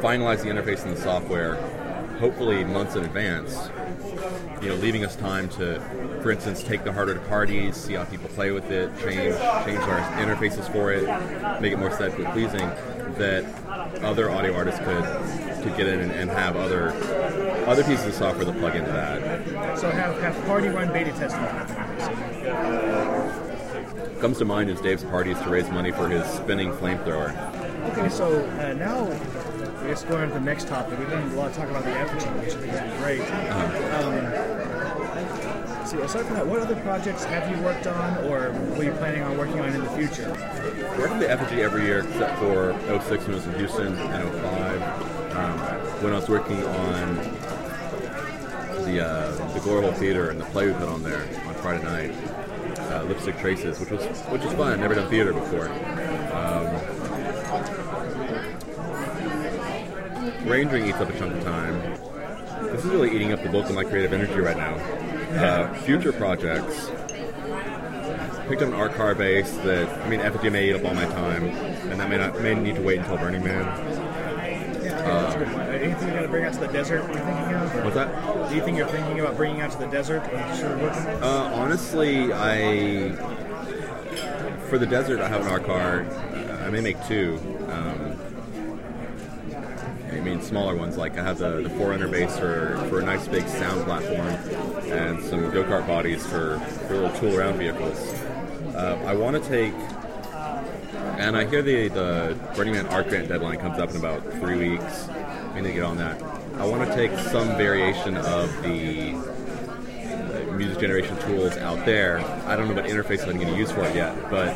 [0.00, 1.56] finalize the interface and the software,
[2.18, 3.70] hopefully months in advance,
[4.62, 5.80] you know, leaving us time to,
[6.22, 9.80] for instance, take the hardware to parties, see how people play with it, change change
[9.80, 11.06] our interfaces for it,
[11.60, 12.70] make it more aesthetically pleasing.
[13.16, 13.44] That
[14.02, 15.04] other audio artists could
[15.62, 16.90] could get in and, and have other
[17.66, 19.78] other pieces of software that plug into that.
[19.78, 21.44] So have, have party run beta testing.
[24.20, 27.34] Comes to mind is Dave's parties to raise money for his spinning flamethrower.
[27.90, 29.06] Okay, so uh, now
[29.90, 30.96] guess going on to the next topic.
[31.00, 33.22] We've done a lot of talk about the effigy, which I think is great.
[33.50, 34.14] Um,
[35.84, 39.22] see, aside from that, what other projects have you worked on, or are you planning
[39.22, 40.30] on working on in the future?
[40.96, 44.30] Work on the effigy every year except for 06 when I was in Houston and
[44.30, 44.82] 05.
[45.36, 45.58] Um,
[46.04, 47.16] when I was working on
[48.84, 51.82] the uh, the Glory Hole Theater and the play we put on there on Friday
[51.82, 52.12] night,
[52.78, 54.78] uh, Lipstick Traces, which was which was fun.
[54.78, 55.68] Never done theater before.
[55.68, 57.00] Um,
[60.44, 61.80] Rangering eats up a chunk of time.
[62.72, 64.74] This is really eating up the bulk of my creative energy right now.
[65.38, 66.90] Uh, future projects.
[68.48, 71.44] Picked up an art car base that I mean, effigy ate up all my time,
[71.44, 73.64] and that may not may need to wait until Burning Man.
[74.82, 75.68] Yeah, that's a good point.
[75.68, 77.02] Uh, Anything you're to bring out to the desert?
[77.04, 77.84] You're thinking of?
[77.84, 78.48] What's that?
[78.48, 80.22] Do you think you're thinking about bringing out to the desert?
[80.24, 80.78] Or sure?
[81.22, 83.12] Uh, honestly, I
[84.68, 86.04] for the desert I have an art car.
[86.64, 87.38] I may make two.
[90.20, 90.98] I mean, smaller ones.
[90.98, 94.26] Like I have the, the Forerunner base for, for a nice big sound platform,
[94.92, 97.98] and some go kart bodies for, for little tool around vehicles.
[98.76, 99.72] Uh, I want to take,
[101.18, 104.76] and I hear the the Burning Man art grant deadline comes up in about three
[104.76, 105.08] weeks.
[105.08, 106.22] I need to get on that.
[106.58, 109.12] I want to take some variation of the
[110.60, 112.18] music generation tools out there.
[112.46, 114.48] I don't know what interface I'm going to use for it yet, but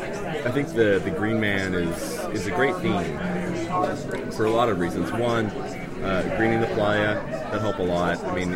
[0.45, 4.79] I think the the Green Man is is a great theme for a lot of
[4.79, 5.11] reasons.
[5.11, 7.15] One, uh, greening the playa
[7.51, 8.23] that help a lot.
[8.23, 8.53] I mean,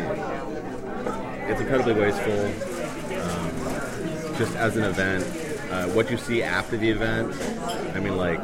[1.50, 2.40] it's incredibly wasteful.
[3.20, 5.24] Um, just as an event,
[5.72, 7.34] uh, what you see after the event,
[7.96, 8.40] I mean, like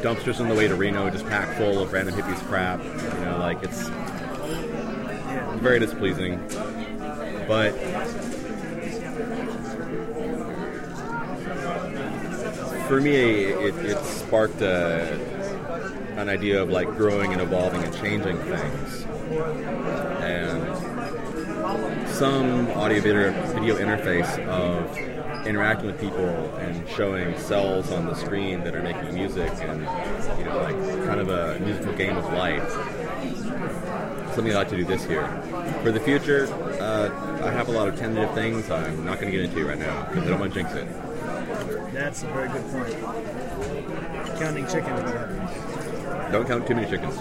[0.00, 2.82] dumpsters on the way to Reno just packed full of random hippies crap.
[2.82, 3.90] You know, like it's
[5.58, 6.38] very displeasing.
[7.48, 7.72] But
[12.88, 15.18] for me, it, it sparked a,
[16.16, 19.04] an idea of like growing and evolving and changing things.
[20.22, 28.14] And some audio video, video interface of interacting with people and showing cells on the
[28.14, 29.80] screen that are making music and
[30.38, 32.76] you know like kind of a musical game of life
[34.34, 35.26] something I'd like to do this year.
[35.82, 36.46] For the future,
[36.80, 37.10] uh,
[37.44, 40.06] I have a lot of tentative things I'm not going to get into right now
[40.06, 40.88] because I don't want to jinx it.
[41.92, 44.38] That's a very good point.
[44.38, 45.10] Counting chickens.
[46.32, 47.14] Don't count too many chickens.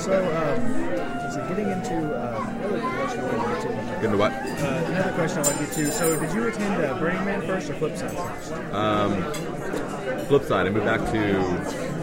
[0.00, 4.04] So, um, so getting into um, another question I wanted to get to.
[4.04, 4.32] Into what?
[4.32, 5.92] Uh, another question I wanted to get to.
[5.92, 8.52] So, did you attend uh, Burning Man first or Flipside first?
[8.74, 11.93] Um, flip side, I moved back to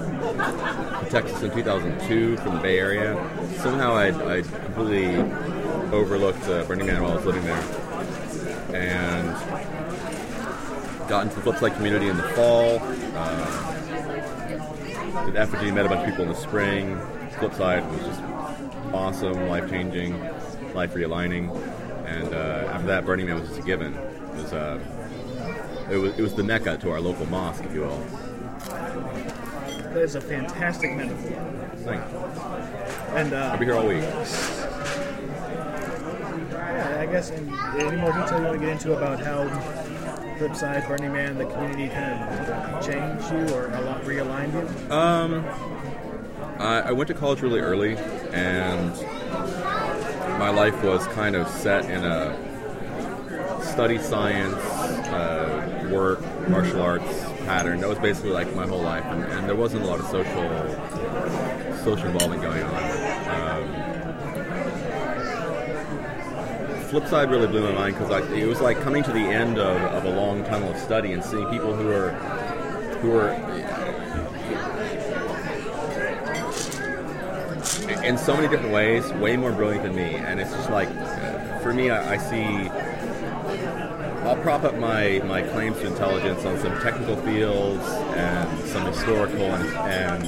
[1.09, 3.15] Texas in 2002 from the Bay Area.
[3.57, 4.07] Somehow I
[4.37, 5.17] I completely
[5.91, 7.61] overlooked uh, Burning Man while I was living there,
[8.73, 9.27] and
[11.09, 12.79] got into the Flipside community in the fall.
[13.15, 13.71] Uh,
[15.25, 16.97] did Effigy, met a bunch of people in the spring.
[17.31, 18.21] Flipside was just
[18.93, 20.19] awesome, life changing,
[20.73, 21.53] life realigning,
[22.05, 23.93] and uh, after that, Burning Man was just a given.
[23.93, 24.79] It was uh,
[25.89, 29.30] it was it was the mecca to our local mosque, if you will.
[29.93, 31.31] That is a fantastic metaphor.
[31.79, 32.17] Thank you.
[33.13, 34.03] And uh, I'll be here all week.
[36.49, 37.29] Yeah, I guess.
[37.31, 37.51] And
[37.81, 39.49] any more detail you want to get into about how
[40.37, 44.93] Flipside, Burning Man, the community kind of changed you or a lot realigned you?
[44.93, 45.45] Um,
[46.57, 47.97] I, I went to college really early,
[48.31, 48.93] and
[50.39, 57.20] my life was kind of set in a study science, uh, work, martial arts
[57.51, 57.81] pattern.
[57.81, 60.23] That was basically like my whole life, and, and there wasn't a lot of social
[61.83, 62.83] social involvement going on.
[63.35, 63.63] Um,
[66.89, 70.05] Flipside really blew my mind because it was like coming to the end of, of
[70.05, 72.11] a long tunnel of study and seeing people who are
[73.01, 73.33] who are
[78.05, 80.15] in so many different ways, way more brilliant than me.
[80.15, 80.87] And it's just like,
[81.61, 82.71] for me, I, I see.
[84.31, 89.41] I'll prop up my, my claims to intelligence on some technical fields and some historical
[89.41, 90.23] and, and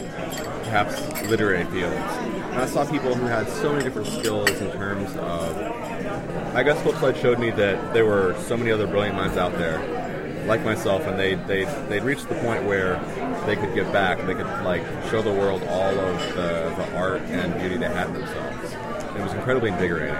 [0.66, 1.96] perhaps literary fields.
[1.96, 5.56] And I saw people who had so many different skills in terms of.
[6.54, 9.80] I guess Flipside showed me that there were so many other brilliant minds out there,
[10.48, 13.00] like myself, and they they they'd reached the point where
[13.46, 14.18] they could give back.
[14.28, 18.14] They could like show the world all of the, the art and beauty they had
[18.14, 18.74] themselves.
[19.16, 20.18] It was incredibly invigorating.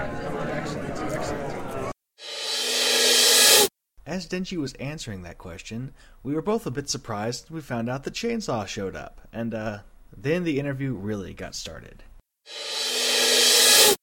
[4.14, 7.88] As Denshi was answering that question, we were both a bit surprised when we found
[7.88, 9.78] out that Chainsaw showed up, and uh,
[10.16, 12.04] then the interview really got started.
[12.44, 13.96] Hey,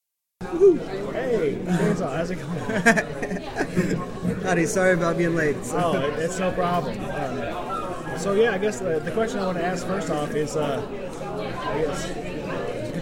[1.64, 4.36] Chainsaw, how's it going?
[4.42, 5.56] Howdy, sorry about being late.
[5.70, 7.02] oh, it, it's no problem.
[7.06, 10.56] Um, so yeah, I guess the, the question I want to ask first off is,
[10.56, 12.06] uh, I guess,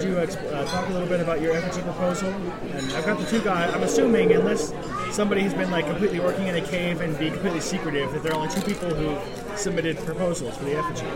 [0.01, 2.31] could you exp- uh, talk a little bit about your efforts effigy proposal?
[2.73, 3.73] And I've got the two guys.
[3.75, 4.73] I'm assuming, unless
[5.11, 8.33] somebody has been like completely working in a cave and being completely secretive, that there
[8.33, 11.07] are only two people who submitted proposals for the effigy.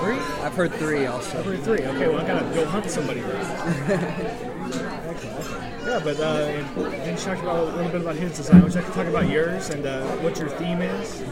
[0.00, 0.16] Three?
[0.42, 1.38] I've heard three also.
[1.38, 1.80] I've heard three.
[1.80, 3.20] Okay, well I gotta go hunt somebody.
[5.84, 8.62] Yeah, but uh, and talk about a little bit about his design.
[8.62, 11.22] Would you like to talk about yours and uh, what your theme is?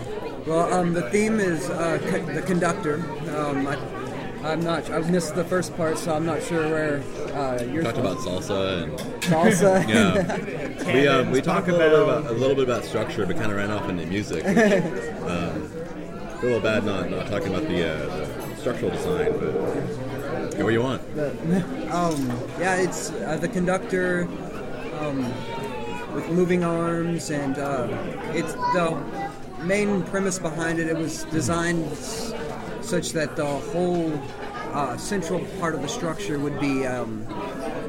[0.46, 2.96] Well, um, the theme is uh, co- the conductor.
[3.34, 3.76] Um, I,
[4.44, 4.90] I'm not.
[4.90, 7.02] I've missed the first part, so I'm not sure where
[7.34, 7.82] uh, you're.
[7.82, 9.88] talked about salsa and Salsa.
[10.86, 13.36] yeah, we um, we talked a little bit about a little bit about structure, but
[13.36, 14.44] kind of ran off into music.
[14.44, 14.56] Which,
[15.22, 20.64] um, a little bad not, not talking about the, uh, the structural design, but go
[20.64, 21.00] where you want.
[21.92, 22.28] um,
[22.58, 24.24] yeah, it's uh, the conductor
[24.98, 25.22] um,
[26.14, 27.86] with moving arms, and uh,
[28.34, 29.00] it's the
[29.62, 30.88] main premise behind it.
[30.88, 32.32] It was designed s-
[32.82, 34.12] such that the whole
[34.72, 37.26] uh, central part of the structure would be um,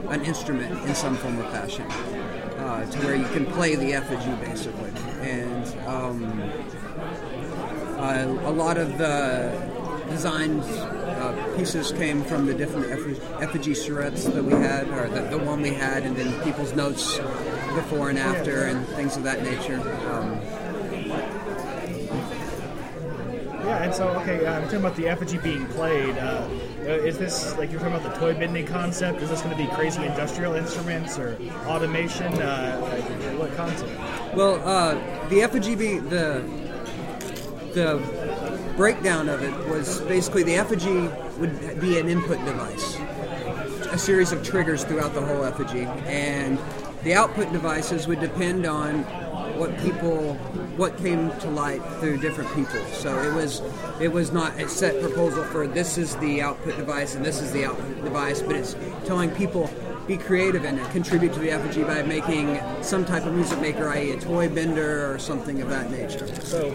[0.09, 4.31] an instrument in some form or fashion, uh, to where you can play the effigy
[4.45, 5.67] basically, and.
[5.87, 6.51] Um,
[8.03, 9.49] uh, a lot of the
[10.09, 15.21] design uh, pieces came from the different effigy, effigy charrettes that we had, or the,
[15.29, 17.17] the one we had, and then people's notes
[17.75, 19.79] before and after, and things of that nature.
[20.11, 20.41] Um,
[23.63, 26.17] Yeah, and so okay, uh, I'm talking about the effigy being played.
[26.17, 26.47] Uh,
[26.81, 29.21] uh, is this like you're talking about the toy bending concept?
[29.21, 32.33] Is this going to be crazy industrial instruments or automation?
[32.41, 32.79] Uh,
[33.37, 33.91] what concept?
[34.35, 34.95] well, uh,
[35.29, 36.43] the effigy, the
[37.73, 38.01] the
[38.75, 42.97] breakdown of it was basically the effigy would be an input device,
[43.91, 46.59] a series of triggers throughout the whole effigy, and
[47.03, 49.03] the output devices would depend on
[49.63, 50.33] what people
[50.75, 52.83] what came to light through different people.
[52.91, 53.61] So it was
[54.01, 57.53] it was not a set proposal for this is the output device and this is
[57.53, 59.69] the output device, but it's telling people
[60.07, 64.11] be creative and contribute to the effigy by making some type of music maker, i.e.,
[64.11, 66.27] a toy bender or something of that nature.
[66.41, 66.67] So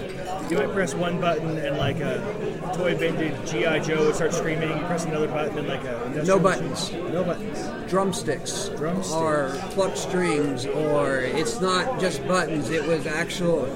[0.50, 4.70] you might press one button and like a toy bended GI Joe would start screaming.
[4.70, 6.92] You press another button and like a No buttons.
[6.92, 7.90] No buttons.
[7.90, 9.12] Drumsticks, Drumsticks.
[9.12, 12.70] or plucked strings, or it's not just buttons.
[12.70, 13.66] It was actual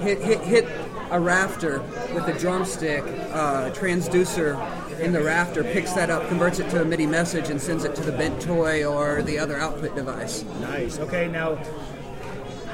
[0.00, 0.66] hit hit hit
[1.10, 1.80] a rafter
[2.14, 3.02] with a drumstick.
[3.32, 4.56] Uh, transducer
[5.00, 7.94] in the rafter picks that up, converts it to a MIDI message, and sends it
[7.96, 10.44] to the bent toy or the other output device.
[10.60, 10.98] Nice.
[10.98, 11.58] Okay, now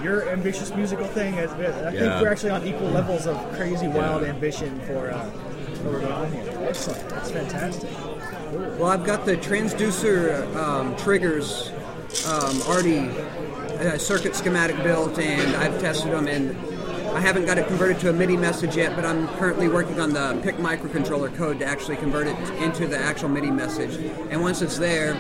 [0.03, 1.73] your ambitious musical thing has been.
[1.73, 2.21] I think Yeah.
[2.21, 6.33] we're actually on equal levels of crazy, wild ambition for uh, what we're going on
[6.33, 6.45] here.
[6.69, 7.09] Excellent.
[7.09, 7.91] That's fantastic.
[8.79, 11.71] Well, I've got the transducer um, triggers
[12.29, 13.09] um, already
[13.79, 16.57] uh, circuit schematic built, and I've tested them, and
[17.15, 20.13] I haven't got it converted to a MIDI message yet, but I'm currently working on
[20.13, 23.97] the PIC microcontroller code to actually convert it into the actual MIDI message.
[24.31, 25.15] And once it's there,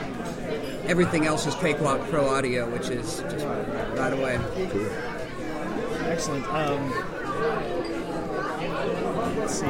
[0.87, 4.39] everything else is Cakewalk Pro Audio, which is just right away.
[4.71, 4.89] Cool.
[6.07, 6.47] Excellent.
[6.49, 6.91] Um,
[9.39, 9.67] let's see.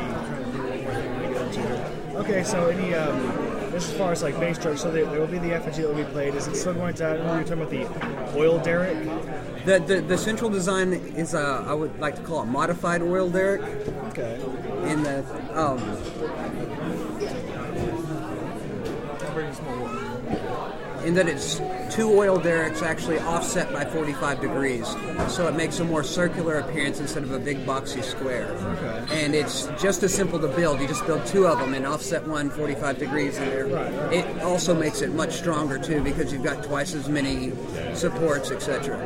[2.16, 3.45] Okay, so any um,
[3.76, 6.10] as far as like bass strokes, so there, will be the effigy that will be
[6.10, 6.34] played.
[6.34, 7.04] Is it still going to?
[7.04, 8.96] Remember you talking about the oil derrick.
[9.64, 13.28] The, the, the central design is, uh, I would like to call it modified oil
[13.28, 13.62] derrick.
[14.08, 14.40] Okay.
[14.84, 15.24] In the,
[15.58, 15.78] um,
[19.34, 20.95] very small world.
[21.06, 21.60] In that it's
[21.94, 24.88] two oil derricks actually offset by 45 degrees,
[25.28, 28.48] so it makes a more circular appearance instead of a big boxy square.
[28.48, 29.24] Okay.
[29.24, 30.80] And it's just as simple to build.
[30.80, 34.12] You just build two of them and offset one 45 degrees, and there.
[34.12, 37.52] It also makes it much stronger too because you've got twice as many
[37.94, 38.96] supports, etc.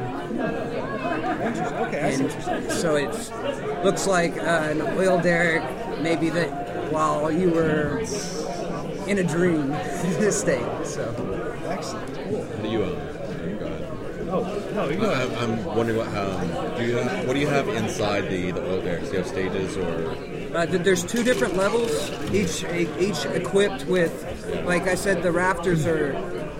[1.87, 5.63] Okay, And so it looks like uh, an oil derrick,
[6.01, 8.01] maybe that while you were
[9.07, 9.75] in a dream
[10.31, 10.87] state.
[10.87, 11.40] So
[11.81, 12.15] excellent.
[12.15, 12.43] Cool.
[12.45, 13.59] What do you own?
[13.59, 13.87] Go ahead.
[14.33, 15.39] Oh no, you go I- ahead.
[15.39, 18.63] I'm, I'm wondering what um, do you have, what do you have inside the the
[18.71, 19.09] oil derricks?
[19.09, 20.15] Do you have stages or
[20.57, 21.93] Uh, th- there's two different levels,
[22.33, 22.65] each
[22.99, 24.13] each equipped with,
[24.67, 26.13] like I said, the rafters are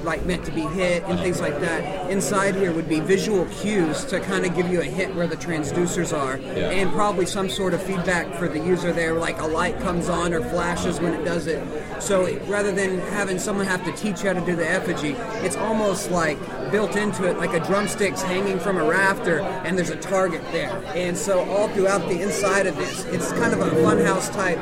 [0.05, 2.11] like meant to be hit and things like that.
[2.11, 5.37] Inside here would be visual cues to kind of give you a hint where the
[5.37, 6.71] transducers are, Yeah.
[6.71, 10.33] and probably some sort of feedback for the user there, like a light comes on
[10.33, 11.63] or flashes when it does it.
[12.01, 15.17] So it- rather than having someone have to teach you how to do the effigy,
[15.43, 16.39] it's almost like
[16.71, 20.73] built into it, like a drumstick's hanging from a rafter, and there's a target there.
[20.95, 24.59] And so all throughout the inside of this, it's kind of a funhouse type.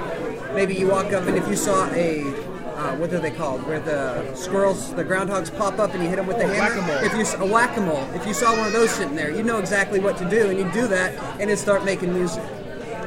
[0.55, 2.25] Maybe you walk up and if you saw a
[2.79, 3.67] uh, what are they called?
[3.67, 6.77] Where the squirrels, the groundhogs pop up and you hit them with the Oh, hammer.
[6.81, 7.05] whack-a-mole.
[7.05, 9.99] If you a whack-a-mole, if you saw one of those sitting there, you know exactly
[9.99, 12.43] what to do, and you do that, and it start making music.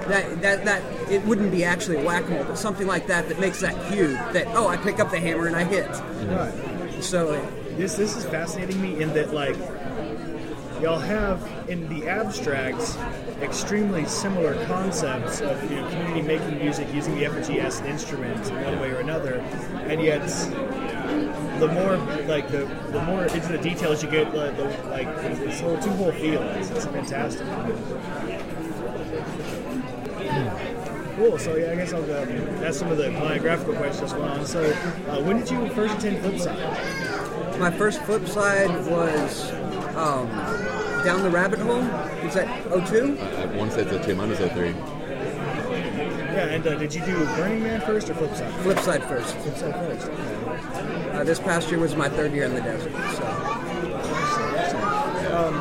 [0.08, 3.62] That that that it wouldn't be actually a whack-a-mole, but something like that that makes
[3.62, 5.88] that cue that oh I pick up the hammer and I hit.
[5.88, 7.04] Right.
[7.04, 7.32] So
[7.78, 9.56] this this is fascinating me in that like
[10.82, 12.98] y'all have in the abstract
[13.42, 18.48] extremely similar concepts of you know community making music using the effigy as an instrument
[18.50, 19.36] in one way or another,
[19.88, 20.26] and yet
[21.60, 25.30] the more like the the more into the details you get, like, the, like a
[25.64, 26.42] little two whole feel.
[26.42, 27.46] It's, it's fantastic.
[31.16, 31.38] Cool.
[31.38, 32.02] So yeah, I guess I'll.
[32.02, 34.46] That's some of the biographical questions going on.
[34.46, 37.60] So, uh, when did you first attend Flipside?
[37.60, 39.52] my first Flipside was
[39.96, 40.28] um,
[41.04, 41.82] down the rabbit hole.
[42.26, 42.48] Is that
[42.88, 43.18] 02?
[43.20, 44.74] I, I want to say it's a two, mine was a three.
[46.32, 48.52] Yeah, and uh, did you do Burning Man first or Flipside?
[48.64, 49.36] Flipside first.
[49.38, 50.08] Flipside first.
[50.08, 51.10] Okay.
[51.18, 52.94] Uh, this past year was my third year in the desert.
[52.94, 53.26] So
[55.32, 55.56] Um,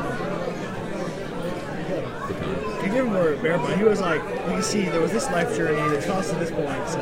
[2.77, 3.77] you give him more barefoot.
[3.77, 6.51] He was like, you can see there was this life journey that caused to this
[6.51, 6.67] point.
[6.89, 6.99] So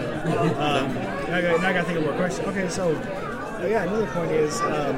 [0.57, 2.47] um, now, I got, now I got to think of more questions.
[2.47, 4.95] Okay, so uh, yeah, another point is, um,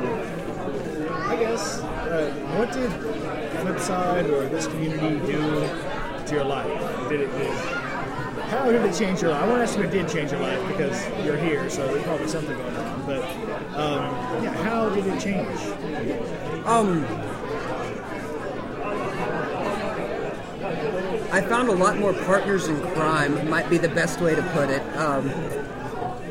[1.28, 2.91] I guess, uh, what did
[3.62, 5.39] Flipside or this community do
[6.26, 7.09] to your life?
[7.09, 7.32] Did it?
[7.38, 7.51] Did
[8.51, 9.43] how did it change your life?
[9.43, 12.03] I want to ask if it did change your life because you're here, so there's
[12.03, 13.05] probably something going on.
[13.05, 13.24] But
[13.78, 15.59] um, yeah, how did it change?
[16.66, 17.05] Um,
[21.32, 24.70] I found a lot more partners in crime, might be the best way to put
[24.70, 24.82] it.
[24.97, 25.30] Um,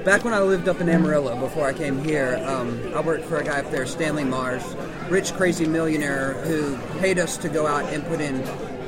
[0.04, 3.38] back when I lived up in Amarillo before I came here, um, I worked for
[3.38, 4.64] a guy up there, Stanley Marsh,
[5.08, 8.42] rich, crazy millionaire who paid us to go out and put in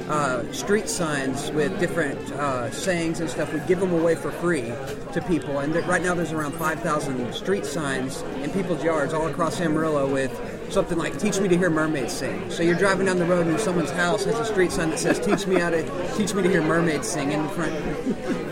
[0.08, 3.52] uh, street signs with different uh, sayings and stuff.
[3.52, 4.72] We give them away for free
[5.12, 9.26] to people, and th- right now there's around 5,000 street signs in people's yards all
[9.26, 13.18] across Amarillo with something like "Teach me to hear mermaids sing." So you're driving down
[13.18, 15.82] the road and someone's house has a street sign that says "Teach me how to
[16.16, 17.72] teach me to hear mermaids sing" in front,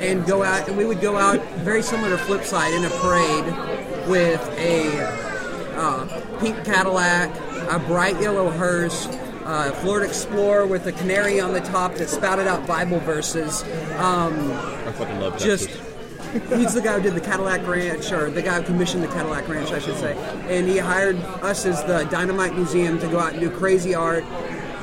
[0.00, 0.68] and go out.
[0.68, 5.30] And we would go out very similar to Flipside in a parade with a
[5.76, 7.34] uh, pink Cadillac,
[7.70, 9.06] a bright yellow hearse,
[9.44, 13.62] uh, Florida Explorer with a canary on the top that spouted out Bible verses.
[13.98, 15.89] Um, I fucking love just Texas.
[16.30, 19.48] He's the guy who did the Cadillac Ranch, or the guy who commissioned the Cadillac
[19.48, 20.16] Ranch, I should say.
[20.48, 24.24] And he hired us as the Dynamite Museum to go out and do crazy art,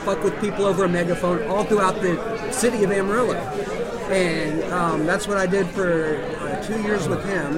[0.03, 3.35] fuck with people over a megaphone all throughout the city of Amarillo.
[4.09, 7.57] And um, that's what I did for uh, two years with him.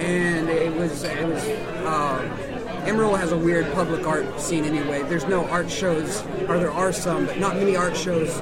[0.00, 1.44] And it was it was.
[1.44, 5.02] Uh, Amarillo has a weird public art scene anyway.
[5.02, 8.40] There's no art shows, or there are some, but not many art shows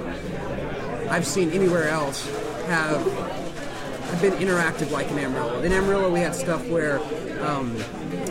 [1.09, 2.29] I've seen anywhere else
[2.67, 3.01] have
[4.17, 5.61] have been interactive like in Amarillo.
[5.61, 7.01] In Amarillo, we had stuff where
[7.43, 7.77] um,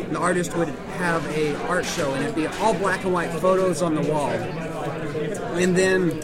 [0.09, 3.81] the artist would have a art show and it'd be all black and white photos
[3.81, 6.21] on the wall, and then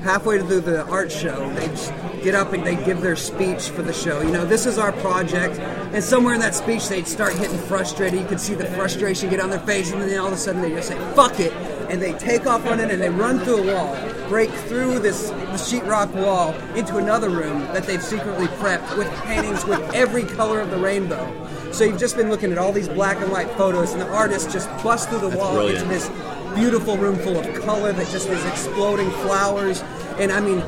[0.00, 3.92] halfway through the art show, they'd get up and they'd give their speech for the
[3.92, 4.20] show.
[4.20, 8.18] You know, this is our project, and somewhere in that speech, they'd start getting frustrated.
[8.18, 10.60] You could see the frustration get on their face, and then all of a sudden,
[10.60, 11.52] they just say "fuck it,"
[11.88, 13.94] and they take off running and they run through a wall,
[14.28, 19.64] break through this the sheetrock wall into another room that they've secretly prepped with paintings
[19.64, 21.30] with every color of the rainbow.
[21.72, 24.50] So you've just been looking at all these black and white photos, and the artist
[24.50, 25.82] just busts through the That's wall brilliant.
[25.82, 26.08] into this
[26.54, 29.82] beautiful room full of color that just is exploding flowers.
[30.18, 30.58] And I mean,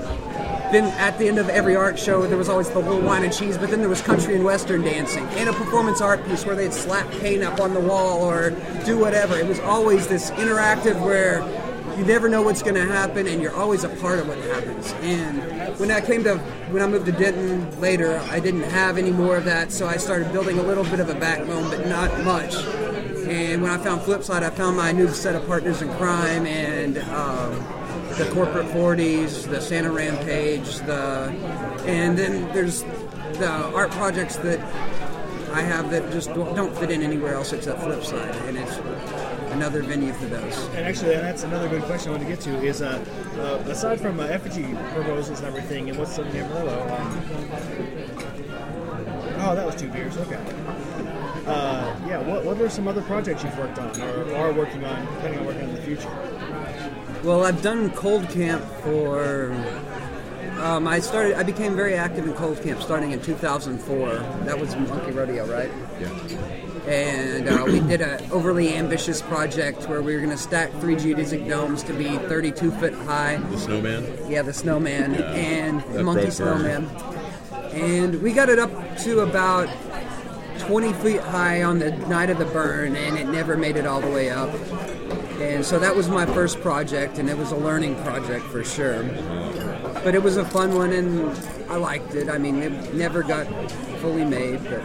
[0.72, 3.32] then at the end of every art show, there was always the little wine and
[3.32, 6.56] cheese, but then there was country and western dancing and a performance art piece where
[6.56, 8.50] they'd slap paint up on the wall or
[8.84, 9.38] do whatever.
[9.38, 11.40] It was always this interactive where
[11.96, 14.92] you never know what's going to happen and you're always a part of what happens.
[15.00, 16.36] And when I came to,
[16.70, 19.96] when I moved to Denton later, I didn't have any more of that, so I
[19.96, 22.54] started building a little bit of a backbone, but not much.
[23.26, 26.98] And when I found Flipside, I found my new set of partners in crime and
[26.98, 27.54] um,
[28.18, 31.32] the corporate 40s, the Santa Rampage, the
[31.86, 32.82] and then there's
[33.38, 34.60] the art projects that
[35.56, 38.76] I have that just don't don't fit in anywhere else except Flipside, and it's
[39.52, 40.54] another venue for those.
[40.74, 43.02] And actually, that's another good question I want to get to is uh,
[43.38, 46.78] uh, aside from uh, effigy proposals and everything, and what's the name Amarillo?
[46.94, 47.22] Um,
[49.40, 50.18] oh, that was two beers.
[50.18, 50.44] Okay.
[51.46, 52.18] Uh, yeah.
[52.18, 55.46] What, what are some other projects you've worked on or are working on, planning on
[55.46, 56.10] working on in the future?
[57.24, 59.54] Well, I've done Cold Camp for.
[60.58, 61.34] Um, I started.
[61.36, 64.08] I became very active in Cold Camp starting in 2004.
[64.44, 65.70] That was Monkey Rodeo, right?
[66.00, 66.08] Yeah.
[66.86, 70.94] And uh, we did an overly ambitious project where we were going to stack three
[70.94, 73.36] geodesic domes to be 32 foot high.
[73.36, 74.30] The snowman.
[74.30, 76.86] Yeah, the snowman Yeah, and that the monkey snowman.
[77.72, 79.68] And we got it up to about
[80.60, 84.00] 20 feet high on the night of the burn, and it never made it all
[84.00, 84.48] the way up.
[85.40, 89.02] And so that was my first project, and it was a learning project for sure.
[90.06, 91.36] But it was a fun one, and
[91.68, 92.28] I liked it.
[92.28, 93.44] I mean, it never got
[94.00, 94.62] fully made.
[94.62, 94.78] But...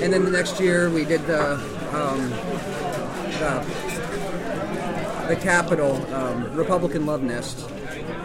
[0.00, 1.54] And then the next year, we did the
[1.92, 2.30] um,
[3.40, 3.64] the,
[5.26, 7.68] the Capitol um, Republican Love Nest,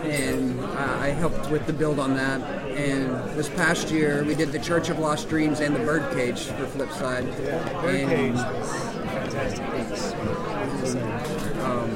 [0.03, 2.41] and I I helped with the build on that.
[2.77, 6.67] And this past year, we did the Church of Lost Dreams and the Birdcage for
[6.67, 7.25] Flipside.
[7.81, 8.71] Birdcage And, was
[9.09, 10.13] fantastic piece.
[11.63, 11.89] um,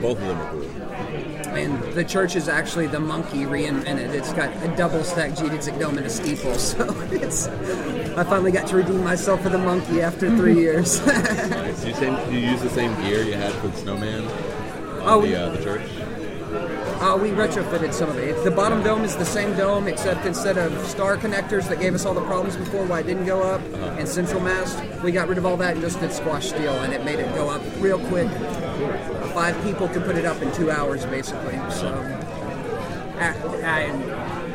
[0.00, 0.79] Both of them are cool.
[1.56, 4.10] And the church is actually the monkey reinvented.
[4.10, 7.48] It's got a double stacked geodesic dome and a steeple, so it's.
[7.48, 11.04] I finally got to redeem myself for the monkey after three years.
[11.06, 11.84] Nice.
[11.90, 15.34] You, same, you use the same gear you had for the snowman on Oh, the,
[15.34, 15.82] uh, the church?
[17.00, 18.42] Uh, we retrofitted some of it.
[18.44, 22.04] The bottom dome is the same dome, except instead of star connectors that gave us
[22.04, 23.60] all the problems before, why it didn't go up,
[23.98, 26.92] and central mast, we got rid of all that and just did squash steel, and
[26.92, 28.28] it made it go up real quick.
[29.34, 31.58] Five people can put it up in two hours, basically.
[31.70, 31.88] So,
[33.18, 34.02] and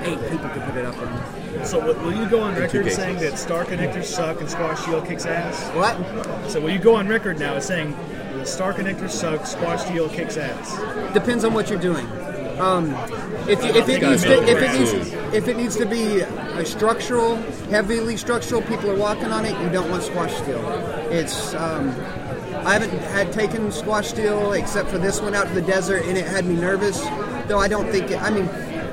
[0.06, 1.66] eight people can put it up in.
[1.66, 5.02] So will- will you go on record saying that star connectors suck and squash steel
[5.02, 5.62] kicks ass?
[5.76, 6.50] What?
[6.50, 7.96] So will you go on record now as saying
[8.38, 11.14] the star connectors suck, squash steel kicks ass?
[11.14, 12.06] Depends on what you're doing.
[12.60, 12.94] Um,
[13.50, 16.66] if, you, if it needs to, if it needs if it needs to be a
[16.66, 17.36] structural,
[17.70, 19.60] heavily structural, people are walking on it.
[19.62, 20.66] You don't want squash steel.
[21.12, 21.90] It's um,
[22.66, 26.18] I haven't had taken squash steel except for this one out to the desert, and
[26.18, 27.00] it had me nervous.
[27.48, 28.20] Though I don't think it.
[28.20, 28.48] I mean,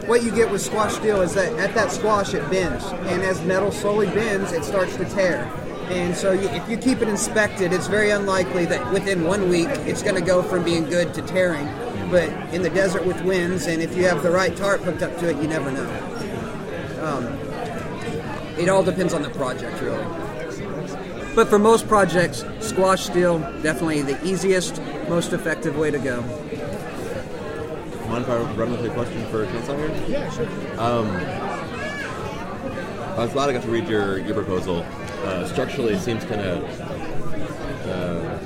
[0.07, 3.43] what you get with squash steel is that at that squash it bends, and as
[3.45, 5.51] metal slowly bends, it starts to tear.
[5.89, 9.69] And so, you, if you keep it inspected, it's very unlikely that within one week
[9.87, 11.67] it's going to go from being good to tearing.
[12.11, 15.17] But in the desert with winds, and if you have the right tarp hooked up
[15.19, 15.89] to it, you never know.
[17.03, 17.25] Um,
[18.59, 20.05] it all depends on the project, really.
[21.35, 26.23] But for most projects, squash steel definitely the easiest, most effective way to go.
[28.09, 30.09] Mind if I run with a question for Chancellor here?
[30.09, 30.47] Yeah, sure.
[30.81, 31.09] Um,
[33.13, 34.87] I was glad I got to read your, your proposal.
[35.23, 36.65] Uh, structurally, it seems kind of
[37.89, 38.39] uh,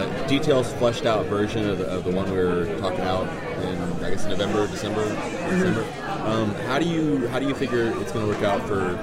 [0.00, 3.28] a details fleshed out version of the, of the one we were talking about
[3.62, 5.04] in I guess November, December,
[5.50, 5.84] December.
[6.24, 8.98] Um, how do you how do you figure it's going to work out for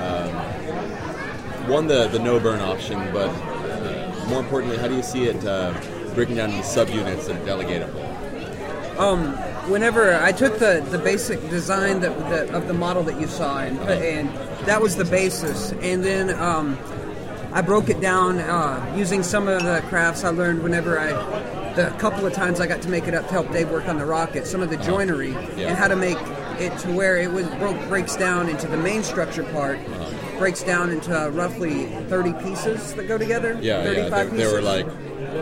[0.00, 0.60] um,
[1.70, 5.44] one the the no burn option, but uh, more importantly, how do you see it
[5.44, 5.72] uh,
[6.14, 8.98] breaking down into subunits and delegatable?
[8.98, 9.32] Um,
[9.70, 13.60] whenever I took the, the basic design that, that of the model that you saw,
[13.60, 14.28] and put, and
[14.66, 16.78] that was the basis, and then um,
[17.52, 21.12] I broke it down uh, using some of the crafts I learned whenever I.
[21.74, 23.96] The couple of times I got to make it up to help Dave work on
[23.96, 25.68] the rocket, some of the joinery Yeah.
[25.68, 26.18] and how to make
[26.58, 29.78] it to where it was broke breaks down into the main structure part,
[30.40, 33.58] breaks down into roughly 30 pieces that go together.
[33.60, 34.08] Yeah, yeah.
[34.08, 34.38] There, pieces.
[34.38, 34.86] there were like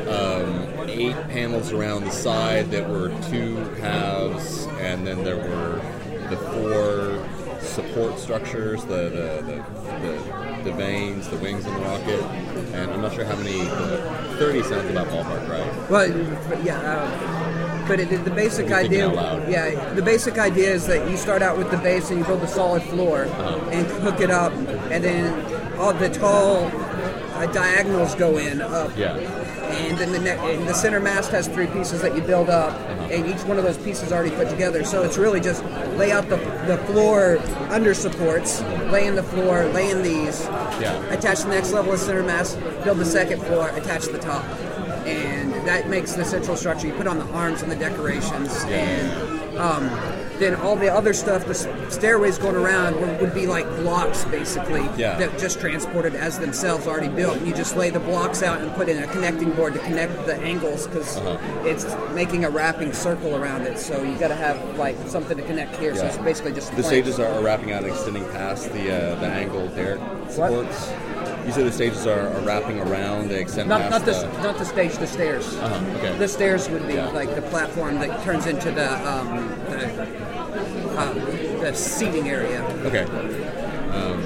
[0.09, 5.81] um, eight panels around the side that were two halves, and then there were
[6.31, 12.21] the four support structures, the the, the, the, the vanes, the wings on the rocket,
[12.75, 13.61] and I'm not sure how many.
[13.61, 15.91] Uh, Thirty sounds about ballpark, right?
[15.91, 17.48] Well, yeah, uh,
[17.89, 19.09] but it, the basic idea,
[19.49, 22.43] yeah, the basic idea is that you start out with the base and you build
[22.43, 23.71] a solid floor Uh-huh.
[23.73, 24.53] and hook it up,
[24.93, 25.25] and then
[25.79, 26.67] all the tall
[27.37, 28.91] uh, diagonals go in up.
[28.97, 29.17] Yeah.
[29.69, 32.73] And then the ne- and the center mast has three pieces that you build up,
[32.73, 33.15] Uh-huh.
[33.15, 34.83] and each one of those pieces already put together.
[34.85, 35.65] So it's really just
[35.97, 36.37] lay out the,
[36.67, 37.39] the floor
[37.71, 38.61] under supports,
[38.95, 40.39] lay in the floor, lay in these,
[40.85, 40.95] Yeah.
[41.17, 44.45] attach the next level of center mast, build the second floor, attach the top,
[45.07, 45.38] and
[45.69, 46.87] that makes the central structure.
[46.87, 49.83] You put on the arms and the decorations, and um,
[50.39, 51.53] then all the other stuff, the
[51.91, 55.19] stairways going around, would, would be like blocks basically Yeah.
[55.19, 57.37] that just transported as themselves already built.
[57.37, 60.25] And you just lay the blocks out and put in a connecting board to connect
[60.25, 61.37] the angles because Uh-huh.
[61.69, 63.79] it's making a wrapping circle around it.
[63.79, 65.95] So you got to have like something to connect here.
[65.95, 66.89] So it's basically just The planks.
[66.89, 70.01] stages are, wrapping out and extending past the uh, the angled derrick
[70.31, 70.89] supports.
[71.49, 74.43] You said the stages are, are wrapping around, they extend Not, not the, the.
[74.43, 75.57] not the stage, the stairs.
[75.57, 76.19] Uh-huh, okay.
[76.19, 77.09] The stairs would be Yeah.
[77.09, 81.15] like the platform that turns into the um, the, uh,
[81.63, 82.63] the seating area.
[82.85, 83.05] Okay.
[83.95, 84.23] Um,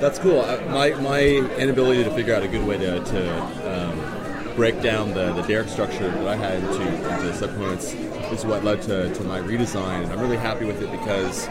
[0.00, 0.40] that's cool.
[0.40, 3.42] Uh, My, my inability to figure out a good way to, to
[3.72, 8.64] um, break down the, the derrick structure that I had into, into subcomponents is what
[8.64, 10.02] led to, to my redesign.
[10.02, 11.46] And I'm really happy with it because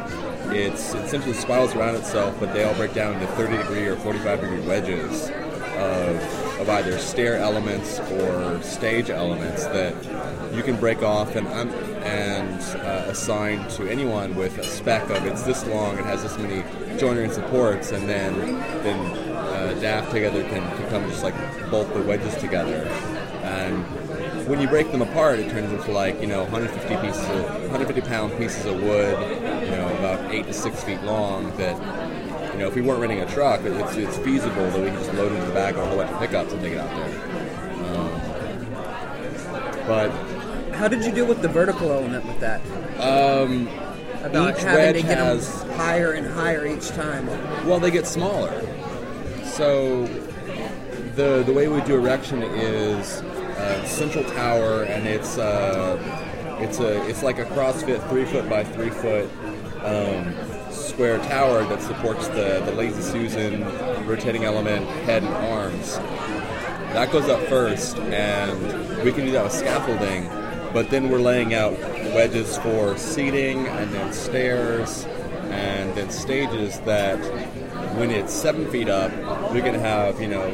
[0.51, 3.95] it's it simply spirals around itself, but they all break down into 30 degree or
[3.97, 9.95] 45 degree wedges of, of either stair elements or stage elements that
[10.53, 11.47] you can break off and
[12.03, 16.37] and uh, assign to anyone with a spec of it's this long, it has this
[16.37, 16.63] many
[16.99, 18.37] joinery and supports, and then
[18.83, 18.99] then
[19.31, 21.35] uh, DAF together can, can come just like
[21.71, 22.87] bolt the wedges together.
[23.43, 23.83] And
[24.47, 28.01] when you break them apart, it turns into like you know 150 pieces of 150
[28.01, 29.17] pound pieces of wood,
[29.63, 31.55] you know about eight to six feet long.
[31.57, 31.75] That
[32.53, 35.13] you know if we weren't renting a truck, it's it's feasible that we can just
[35.13, 37.09] load into the back of a whole bunch of pickups and take it out there.
[37.95, 38.11] Um,
[39.87, 40.09] but
[40.75, 42.61] How did you deal with the vertical element with that?
[42.99, 43.67] um,
[44.23, 47.27] About each having wedge to get has them higher and higher each time.
[47.67, 48.61] well, they get smaller.
[49.43, 50.05] So
[51.15, 55.97] the the way we do erection is uh, central tower, and it's uh,
[56.59, 59.29] it's a it's like a CrossFit three foot by three foot
[59.83, 60.33] um,
[60.71, 63.63] square tower that supports the the lazy Susan
[64.07, 65.97] rotating element head and arms.
[66.93, 70.29] That goes up first, and we can do that with scaffolding.
[70.73, 71.73] But then we're laying out
[72.13, 75.05] wedges for seating, and then stairs,
[75.49, 77.17] and then stages that,
[77.97, 79.11] when it's seven feet up,
[79.53, 80.49] we can have you know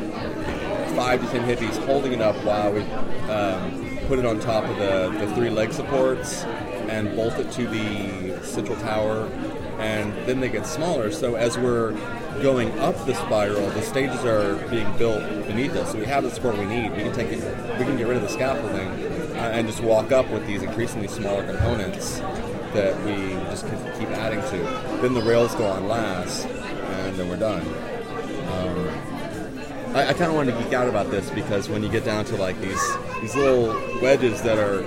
[0.95, 2.81] five to ten hippies holding it up while we
[3.29, 6.43] um, put it on top of the, the three leg supports
[6.89, 9.27] and bolt it to the central tower,
[9.79, 11.11] and then they get smaller.
[11.11, 11.91] So as we're
[12.41, 15.91] going up the spiral, the stages are being built beneath us.
[15.91, 16.91] So we have the support we need.
[16.91, 17.39] We can take it.
[17.77, 18.87] We can get rid of the scaffolding
[19.35, 22.19] uh, and just walk up with these increasingly smaller components
[22.73, 23.65] that we just
[23.97, 24.57] keep adding to.
[25.01, 27.61] Then the rails go on last, and then we're done.
[28.51, 28.89] Um,
[29.95, 32.25] I, I kind of wanted to geek out about this because when you get down
[32.25, 34.81] to like these these little wedges that are,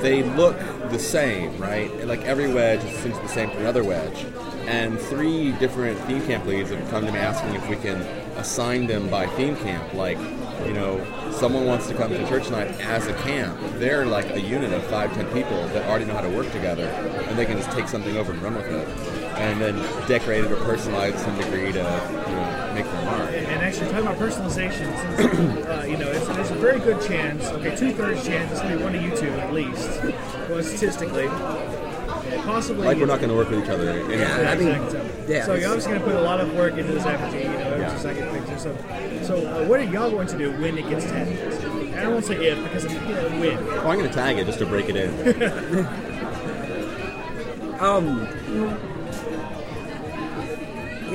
[0.00, 0.56] they look
[0.90, 2.06] the same, right?
[2.06, 4.26] Like every wedge essentially the same to another wedge.
[4.66, 8.00] And three different theme camp leads have come to me asking if we can
[8.36, 9.92] assign them by theme camp.
[9.92, 10.18] Like,
[10.64, 13.58] you know, someone wants to come to church night as a camp.
[13.74, 16.86] They're like a unit of five, ten people that already know how to work together,
[16.86, 18.88] and they can just take something over and run with it,
[19.36, 19.76] and then
[20.08, 23.30] decorate it or personalize some degree to, you know, make their mark.
[23.30, 27.44] And actually, talking about personalization, since, uh, you know, it's, there's a very good chance,
[27.46, 30.02] okay, two thirds chance it's going to be one of you two at least,
[30.48, 31.28] well, statistically.
[32.42, 32.84] Possibly.
[32.84, 33.88] Like we're not going to work with each other.
[33.90, 34.18] Anyway.
[34.18, 35.00] Yeah, exactly.
[35.34, 35.44] yeah.
[35.46, 37.58] So you're obviously going to put a lot of work into this effigy, you know,
[37.58, 37.96] every Yeah.
[37.98, 38.58] second picture.
[38.58, 38.76] So,
[39.22, 41.38] so uh, what are y'all going to do when it gets tagged?
[41.38, 43.58] And I won't say if because you know when.
[43.58, 45.86] Oh, I'm going to tag it just to break it in.
[47.80, 48.93] Um, in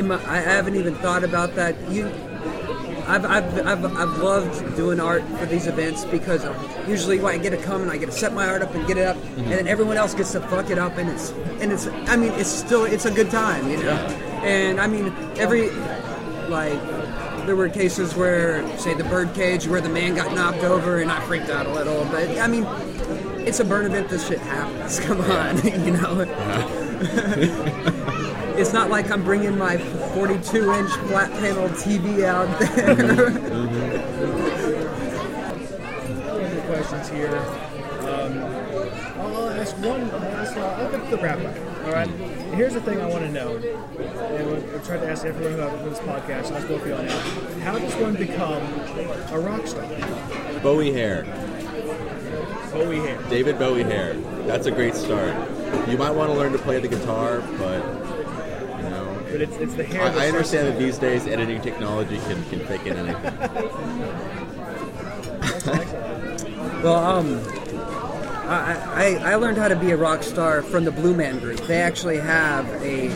[0.08, 1.76] my, I haven't even thought about that.
[1.92, 2.12] You,
[3.10, 6.46] I've, I've, I've, I've loved doing art for these events because
[6.88, 8.86] usually when I get to come and I get to set my art up and
[8.86, 9.50] get it up, and mm-hmm.
[9.50, 12.50] then everyone else gets to fuck it up, and it's and it's I mean it's
[12.50, 13.96] still it's a good time, you know.
[14.44, 15.72] And I mean every
[16.50, 16.80] like
[17.48, 21.12] there were cases where say the bird cage where the man got knocked over and
[21.12, 22.64] I freaked out a little, but I mean
[23.48, 24.10] it's a burn event.
[24.10, 25.00] This shit happens.
[25.00, 28.06] Come on, you know.
[28.60, 33.30] it's not like I'm bringing my 42 inch flat panel TV out there.
[36.30, 37.38] Other questions here.
[38.02, 38.40] Um,
[39.20, 40.12] I'll ask one.
[40.12, 41.86] I'll, I'll get the wrap up.
[41.86, 42.10] All right.
[42.54, 45.90] Here's the thing I want to know, and we'll, we'll to ask everyone who has
[45.90, 46.48] this podcast.
[46.48, 47.62] and Ask both of y'all.
[47.62, 48.62] How does one become
[49.32, 49.86] a rock star?
[50.62, 51.24] Bowie hair.
[52.74, 53.22] Bowie hair.
[53.30, 54.16] David Bowie hair.
[54.46, 55.34] That's a great start.
[55.88, 58.09] You might want to learn to play the guitar, but you know,
[59.32, 60.02] but it's, it's the hair.
[60.02, 63.34] I, I understand that these days editing technology can, can fake in anything.
[66.84, 67.42] Well, um,
[68.48, 71.60] I, I, I learned how to be a rock star from the Blue Man Group.
[71.68, 73.08] They actually have a,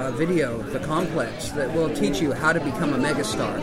[0.00, 3.60] a video, The Complex, that will teach you how to become a megastar.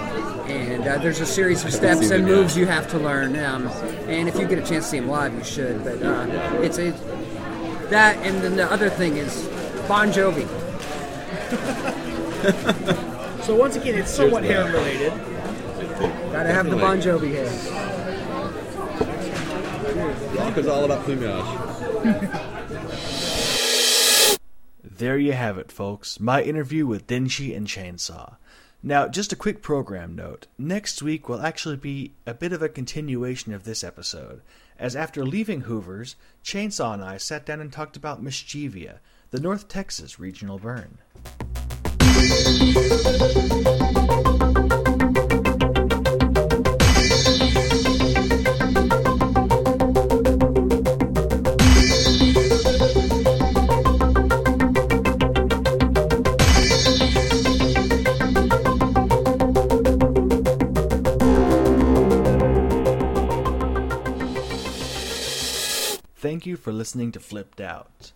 [0.49, 3.37] And uh, there's a series of steps and moves you have to learn.
[3.39, 3.67] Um,
[4.07, 5.83] and if you get a chance to see them live, you should.
[5.83, 6.27] But uh,
[6.61, 6.91] it's a
[7.89, 9.45] that, and then the other thing is
[9.89, 10.47] Bon Jovi.
[13.41, 15.11] So once again, it's somewhat hair related.
[16.31, 17.49] Gotta have the Bon Jovi hair.
[20.37, 21.43] Rock is all about plumage.
[24.83, 26.19] There you have it, folks.
[26.19, 28.35] My interview with Denshi and Chainsaw.
[28.83, 30.45] Now, just a quick program note.
[30.59, 34.41] Next week will actually be a bit of a continuation of this episode,
[34.77, 38.99] as after leaving Hoover's, Chainsaw and I sat down and talked about Mischievia,
[39.31, 40.99] the North Texas regional burn.
[66.41, 68.13] Thank you for listening to Flipp'd OUT.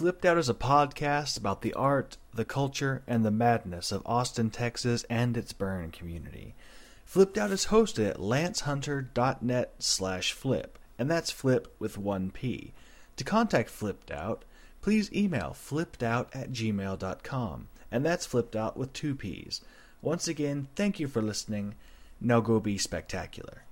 [0.00, 4.48] Flipp'd OUT is a podcast about the art, the culture, and the madness of Austin,
[4.48, 6.54] Texas, and its burn community.
[7.04, 12.72] Flipp'd OUT is hosted at lancehunter.net slash flip, and that's flip with one P.
[13.16, 14.46] To contact Flipp'd OUT,
[14.80, 19.60] please email flippdout at gmail.com, and that's flipped out with two P's.
[20.00, 21.74] Once again, thank you for listening.
[22.22, 23.64] Now go be spectacular.